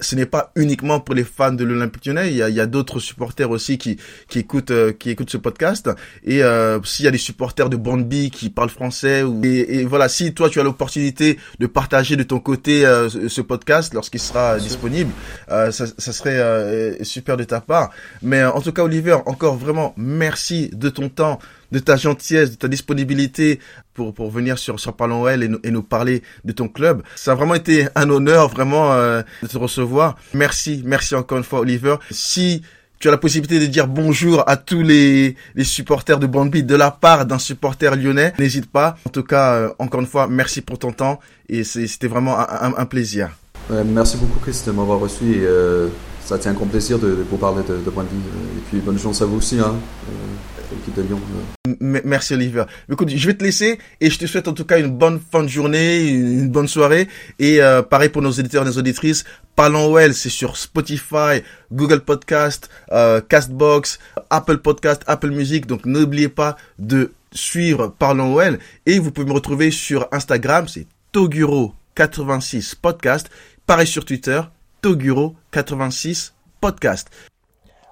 ce 0.01 0.15
n'est 0.15 0.25
pas 0.25 0.51
uniquement 0.55 0.99
pour 0.99 1.13
les 1.13 1.23
fans 1.23 1.51
de 1.51 1.63
l'Olympique 1.63 2.05
lyonnais, 2.05 2.29
il 2.29 2.37
y 2.37 2.41
a, 2.41 2.49
y 2.49 2.59
a 2.59 2.65
d'autres 2.65 2.99
supporters 2.99 3.51
aussi 3.51 3.77
qui, 3.77 3.97
qui 4.29 4.39
écoutent 4.39 4.71
euh, 4.71 4.93
qui 4.93 5.09
écoutent 5.09 5.29
ce 5.29 5.37
podcast. 5.37 5.89
Et 6.23 6.43
euh, 6.43 6.81
s'il 6.83 7.05
y 7.05 7.07
a 7.07 7.11
des 7.11 7.17
supporters 7.17 7.69
de 7.69 7.77
Bambi 7.77 8.31
qui 8.31 8.49
parlent 8.49 8.69
français, 8.69 9.23
ou, 9.23 9.41
et, 9.43 9.79
et, 9.79 9.85
voilà, 9.85 10.09
si 10.09 10.33
toi 10.33 10.49
tu 10.49 10.59
as 10.59 10.63
l'opportunité 10.77 11.39
de 11.59 11.65
partager 11.65 12.15
de 12.15 12.23
ton 12.23 12.39
côté 12.39 12.83
ce 13.27 13.41
podcast 13.41 13.95
lorsqu'il 13.95 14.19
sera 14.19 14.59
disponible, 14.59 15.11
euh, 15.49 15.71
ça, 15.71 15.87
serait 15.87 16.37
euh, 16.37 17.03
super 17.03 17.35
de 17.35 17.43
ta 17.43 17.61
part. 17.61 17.89
Mais 18.21 18.41
euh, 18.41 18.51
en 18.51 18.61
tout 18.61 18.71
cas, 18.71 18.83
Oliver, 18.83 19.17
encore 19.25 19.55
vraiment 19.55 19.95
merci 19.97 20.69
de 20.73 20.89
ton 20.89 21.09
temps, 21.09 21.39
de 21.71 21.79
ta 21.79 21.95
gentillesse, 21.95 22.51
de 22.51 22.55
ta 22.57 22.67
disponibilité 22.67 23.59
pour, 23.95 24.13
pour 24.13 24.29
venir 24.29 24.59
sur, 24.59 24.79
sur 24.79 24.95
Parlons 24.95 25.23
Well 25.23 25.41
et, 25.41 25.47
nous, 25.47 25.59
et 25.63 25.71
nous 25.71 25.81
parler 25.81 26.21
de 26.45 26.51
ton 26.51 26.67
club. 26.67 27.01
Ça 27.15 27.31
a 27.31 27.35
vraiment 27.35 27.55
été 27.55 27.87
un 27.95 28.07
honneur 28.11 28.49
vraiment 28.49 28.95
de 28.95 29.47
te 29.47 29.57
recevoir. 29.57 30.15
Merci, 30.33 30.83
merci 30.85 31.15
encore 31.15 31.39
une 31.39 31.43
fois, 31.43 31.61
Oliver. 31.61 31.95
Si 32.11 32.61
tu 32.99 33.07
as 33.07 33.11
la 33.11 33.17
possibilité 33.17 33.59
de 33.59 33.65
dire 33.65 33.87
bonjour 33.87 34.43
à 34.47 34.57
tous 34.57 34.81
les, 34.81 35.35
les 35.55 35.63
supporters 35.63 36.19
de 36.19 36.27
Bambi 36.27 36.63
de 36.63 36.75
la 36.75 36.91
part 36.91 37.25
d'un 37.25 37.39
supporter 37.39 37.95
lyonnais. 37.95 38.33
N'hésite 38.39 38.71
pas. 38.71 38.97
En 39.05 39.09
tout 39.09 39.23
cas, 39.23 39.71
encore 39.79 40.01
une 40.01 40.07
fois, 40.07 40.27
merci 40.27 40.61
pour 40.61 40.79
ton 40.79 40.91
temps 40.91 41.19
et 41.49 41.63
c'était 41.63 42.07
vraiment 42.07 42.37
un 42.39 42.85
plaisir 42.85 43.29
merci 43.85 44.17
beaucoup 44.17 44.39
Chris 44.39 44.61
de 44.65 44.71
m'avoir 44.71 44.99
reçu 44.99 45.41
euh, 45.41 45.89
ça 46.27 46.35
été 46.35 46.49
un 46.49 46.53
grand 46.53 46.65
plaisir 46.65 46.99
de, 46.99 47.25
vous 47.29 47.37
parler 47.37 47.63
de, 47.63 47.75
de 47.75 47.89
vue. 47.89 47.97
Et 48.57 48.61
puis 48.69 48.79
bonne 48.79 48.99
chance 48.99 49.21
à 49.21 49.25
vous 49.25 49.37
aussi, 49.37 49.59
hein, 49.59 49.75
euh, 50.09 50.56
Lyon. 50.97 51.19
Merci 51.79 52.33
Olivier. 52.33 52.63
Écoute, 52.91 53.09
je 53.09 53.27
vais 53.27 53.35
te 53.35 53.43
laisser 53.43 53.79
et 54.01 54.09
je 54.09 54.17
te 54.17 54.25
souhaite 54.25 54.47
en 54.47 54.53
tout 54.53 54.65
cas 54.65 54.79
une 54.79 54.89
bonne 54.89 55.19
fin 55.19 55.43
de 55.43 55.47
journée, 55.47 56.07
une 56.09 56.49
bonne 56.49 56.67
soirée. 56.67 57.07
Et 57.39 57.61
euh, 57.61 57.81
pareil 57.81 58.09
pour 58.09 58.21
nos 58.21 58.31
éditeurs 58.31 58.63
et 58.63 58.65
nos 58.65 58.77
auditrices, 58.77 59.23
Parlons 59.55 59.91
Well, 59.91 60.13
c'est 60.13 60.29
sur 60.29 60.57
Spotify, 60.57 61.41
Google 61.71 62.01
Podcast, 62.01 62.69
euh, 62.91 63.21
Castbox, 63.21 63.99
Apple 64.29 64.57
Podcast, 64.57 65.03
Apple 65.07 65.31
Music. 65.31 65.65
Donc 65.65 65.85
n'oubliez 65.85 66.29
pas 66.29 66.57
de 66.79 67.11
suivre 67.31 67.93
Parlons 67.97 68.35
Well. 68.35 68.59
Et 68.85 68.99
vous 68.99 69.11
pouvez 69.11 69.27
me 69.27 69.33
retrouver 69.33 69.71
sur 69.71 70.07
Instagram, 70.11 70.67
c'est 70.67 70.87
Toguro86 71.13 72.75
Podcast. 72.75 73.29
Pareil 73.65 73.87
sur 73.87 74.05
Twitter, 74.05 74.41
Toguro86 74.83 76.31
Podcast. 76.61 77.09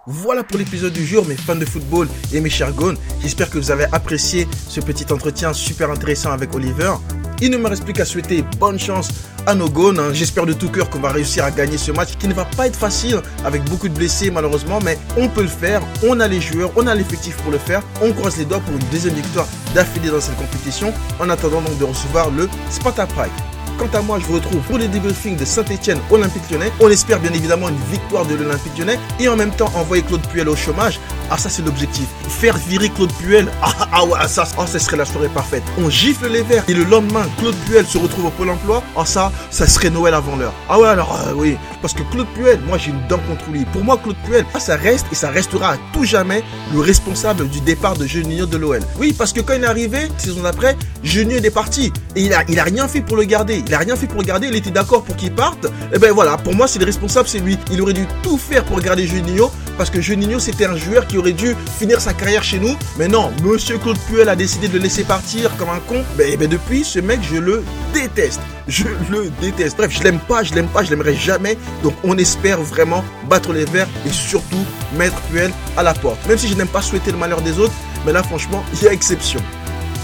Voilà 0.08 0.44
pour 0.44 0.60
l'épisode 0.60 0.94
du 0.94 1.04
jour, 1.04 1.26
mes 1.26 1.36
fans 1.36 1.56
de 1.56 1.66
football 1.66 2.08
et 2.32 2.40
mes 2.40 2.50
chers 2.50 2.74
gones. 2.74 2.98
J'espère 3.22 3.50
que 3.50 3.58
vous 3.58 3.72
avez 3.72 3.86
apprécié 3.92 4.48
ce 4.70 4.80
petit 4.80 5.12
entretien 5.12 5.52
super 5.52 5.90
intéressant 5.90 6.32
avec 6.32 6.54
Oliver. 6.54 6.94
Il 7.42 7.50
ne 7.50 7.58
me 7.58 7.68
reste 7.68 7.84
plus 7.84 7.94
qu'à 7.94 8.06
souhaiter 8.06 8.44
bonne 8.60 8.78
chance 8.78 9.10
à 9.48 9.56
nos 9.56 9.68
gones. 9.68 10.00
Hein. 10.00 10.14
J'espère 10.14 10.46
de 10.46 10.54
tout 10.54 10.70
cœur 10.70 10.92
qu'on 10.92 11.00
va 11.00 11.10
réussir 11.10 11.44
à 11.44 11.50
gagner 11.50 11.80
ce 11.80 11.92
match 11.92 12.18
qui 12.20 12.28
ne 12.28 12.36
va 12.36 12.46
pas 12.46 12.68
être 12.68 12.78
facile 12.78 13.20
avec 13.44 13.64
beaucoup 13.66 13.90
de 13.90 13.96
blessés 13.96 14.30
malheureusement, 14.30 14.80
mais 14.80 15.00
on 15.18 15.28
peut 15.28 15.42
le 15.42 15.48
faire. 15.48 15.82
On 16.04 16.20
a 16.20 16.28
les 16.28 16.40
joueurs, 16.40 16.72
on 16.76 16.86
a 16.86 16.94
l'effectif 16.94 17.36
pour 17.38 17.52
le 17.52 17.58
faire. 17.58 17.82
On 18.00 18.14
croise 18.14 18.38
les 18.38 18.46
doigts 18.46 18.60
pour 18.60 18.76
une 18.76 18.88
deuxième 18.92 19.16
victoire 19.16 19.48
d'affilée 19.74 20.12
dans 20.12 20.22
cette 20.22 20.38
compétition 20.38 20.94
en 21.20 21.30
attendant 21.30 21.62
donc 21.62 21.80
de 21.80 21.84
recevoir 21.84 22.30
le 22.30 22.48
Sparta 22.70 23.08
Prague. 23.08 23.32
Quant 23.78 23.90
à 23.94 24.02
moi, 24.02 24.20
je 24.20 24.26
vous 24.26 24.36
retrouve 24.36 24.62
pour 24.62 24.78
les 24.78 24.88
débriefings 24.88 25.36
de 25.36 25.44
Saint-Etienne 25.44 26.00
Olympique 26.10 26.50
Lyonnais. 26.50 26.72
On 26.80 26.90
espère 26.90 27.20
bien 27.20 27.34
évidemment 27.34 27.68
une 27.68 27.80
victoire 27.92 28.26
de 28.26 28.36
l'Olympique 28.36 28.78
Lyonnais 28.78 28.98
et 29.20 29.28
en 29.28 29.36
même 29.36 29.52
temps 29.52 29.70
envoyer 29.76 30.02
Claude 30.02 30.26
Puel 30.28 30.48
au 30.48 30.56
chômage. 30.56 31.00
Ah 31.30 31.38
ça 31.38 31.50
c'est 31.50 31.66
l'objectif. 31.66 32.06
Faire 32.30 32.56
virer 32.56 32.90
Claude 32.90 33.12
Puel. 33.14 33.48
Ah, 33.62 33.88
ah 33.92 34.06
ouais, 34.06 34.28
ça, 34.28 34.46
oh, 34.58 34.64
ça 34.66 34.80
serait 34.80 34.98
la 34.98 35.06
soirée 35.06 35.28
parfaite. 35.28 35.64
On 35.78 35.90
gifle 35.90 36.28
les 36.30 36.44
verts 36.44 36.64
et 36.68 36.74
le 36.74 36.84
lendemain 36.84 37.26
Claude 37.40 37.56
Puel 37.68 37.86
se 37.86 37.98
retrouve 37.98 38.26
au 38.26 38.30
Pôle 38.30 38.50
Emploi. 38.50 38.82
Ah 38.96 39.06
ça, 39.06 39.32
ça 39.50 39.68
serait 39.68 39.90
Noël 39.90 40.14
avant 40.14 40.36
l'heure. 40.38 40.54
Ah 40.70 40.80
ouais 40.80 40.88
alors 40.88 41.20
euh, 41.28 41.34
oui, 41.36 41.58
parce 41.82 41.94
que 41.94 42.04
Claude 42.04 42.28
Puel, 42.36 42.62
moi 42.62 42.78
j'ai 42.78 42.92
une 42.92 43.08
dent 43.08 43.20
contre 43.28 43.50
lui. 43.52 43.66
Pour 43.66 43.84
moi 43.84 44.00
Claude 44.02 44.16
Puel, 44.26 44.46
ça 44.60 44.78
reste 44.78 45.08
et 45.12 45.16
ça 45.16 45.30
restera 45.30 45.74
à 45.74 45.78
tout 45.92 46.06
jamais 46.06 46.44
le 46.74 46.80
responsable 46.80 47.50
du 47.50 47.60
départ 47.60 47.98
de 47.98 48.06
Juninho 48.06 48.46
de 48.46 48.58
l'OL. 48.58 48.82
Oui 49.00 49.14
parce 49.14 49.34
que 49.34 49.42
quand 49.42 49.54
il 49.56 49.64
est 49.64 49.68
arrivé, 49.68 50.08
saison 50.18 50.44
d'après, 50.44 50.78
Juninho 51.04 51.40
est 51.40 51.50
parti 51.50 51.92
et 52.16 52.22
il 52.22 52.34
a, 52.34 52.44
il 52.48 52.60
a 52.60 52.64
rien 52.64 52.88
fait 52.88 53.02
pour 53.02 53.18
le 53.18 53.24
garder. 53.24 53.65
Il 53.68 53.74
a 53.74 53.80
rien 53.80 53.96
fait 53.96 54.08
pour 54.08 54.24
garder. 54.24 54.48
Il 54.48 54.56
était 54.56 54.72
d'accord 54.72 55.04
pour 55.04 55.16
qu'il 55.16 55.32
parte. 55.32 55.66
Et 55.66 55.96
eh 55.96 56.00
ben 56.00 56.12
voilà, 56.12 56.38
pour 56.38 56.54
moi 56.54 56.68
c'est 56.68 56.80
le 56.80 56.86
responsable, 56.86 57.28
c'est 57.28 57.40
lui. 57.40 57.58
Il 57.72 57.82
aurait 57.82 57.94
dû 57.94 58.06
tout 58.22 58.38
faire 58.38 58.64
pour 58.64 58.80
garder 58.80 59.08
Juninho 59.08 59.52
parce 59.78 59.90
que 59.90 60.02
Juninho 60.02 60.40
c'était 60.40 60.66
un 60.66 60.76
joueur 60.76 61.08
qui 61.08 61.18
aurait 61.18 61.34
dû 61.34 61.56
finir 61.78 62.00
sa 62.00 62.14
carrière 62.14 62.44
chez 62.44 62.60
nous. 62.60 62.76
Mais 62.98 63.08
non, 63.08 63.32
Monsieur 63.44 63.78
Claude 63.78 63.98
Puel 64.08 64.30
a 64.30 64.36
décidé 64.36 64.68
de 64.68 64.74
le 64.74 64.80
laisser 64.80 65.04
partir 65.04 65.56
comme 65.58 65.70
un 65.70 65.80
con. 65.88 66.04
Mais, 66.18 66.36
mais 66.40 66.48
depuis, 66.48 66.84
ce 66.84 67.00
mec, 67.00 67.20
je 67.24 67.38
le 67.38 67.64
déteste. 67.94 68.42
Je 68.68 68.86
le 69.10 69.30
déteste. 69.42 69.78
Bref, 69.78 69.92
je 69.92 70.04
l'aime 70.04 70.20
pas, 70.20 70.44
je 70.44 70.54
l'aime 70.54 70.68
pas, 70.68 70.84
je 70.84 70.90
l'aimerai 70.90 71.16
jamais. 71.16 71.58
Donc 71.84 71.94
on 72.04 72.18
espère 72.18 72.62
vraiment 72.62 73.04
battre 73.30 73.54
les 73.54 73.66
Verts 73.66 73.88
et 74.06 74.12
surtout 74.12 74.66
mettre 74.98 75.20
Puel 75.32 75.52
à 75.78 75.84
la 75.84 75.94
porte. 75.94 76.26
Même 76.28 76.38
si 76.38 76.48
je 76.48 76.56
n'aime 76.56 76.68
pas 76.68 76.82
souhaiter 76.82 77.12
le 77.12 77.18
malheur 77.18 77.42
des 77.42 77.60
autres, 77.60 77.74
mais 78.06 78.12
là 78.12 78.24
franchement, 78.24 78.64
il 78.74 78.84
y 78.84 78.88
a 78.88 78.94
exception. 78.94 79.42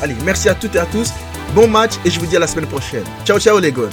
Allez, 0.01 0.15
merci 0.25 0.49
à 0.49 0.55
toutes 0.55 0.75
et 0.75 0.79
à 0.79 0.85
tous. 0.85 1.11
Bon 1.53 1.67
match 1.67 1.95
et 2.05 2.09
je 2.09 2.17
vous 2.19 2.25
dis 2.25 2.37
à 2.37 2.39
la 2.39 2.47
semaine 2.47 2.67
prochaine. 2.67 3.03
Ciao 3.25 3.37
ciao 3.37 3.59
les 3.59 3.73
gars. 3.73 3.89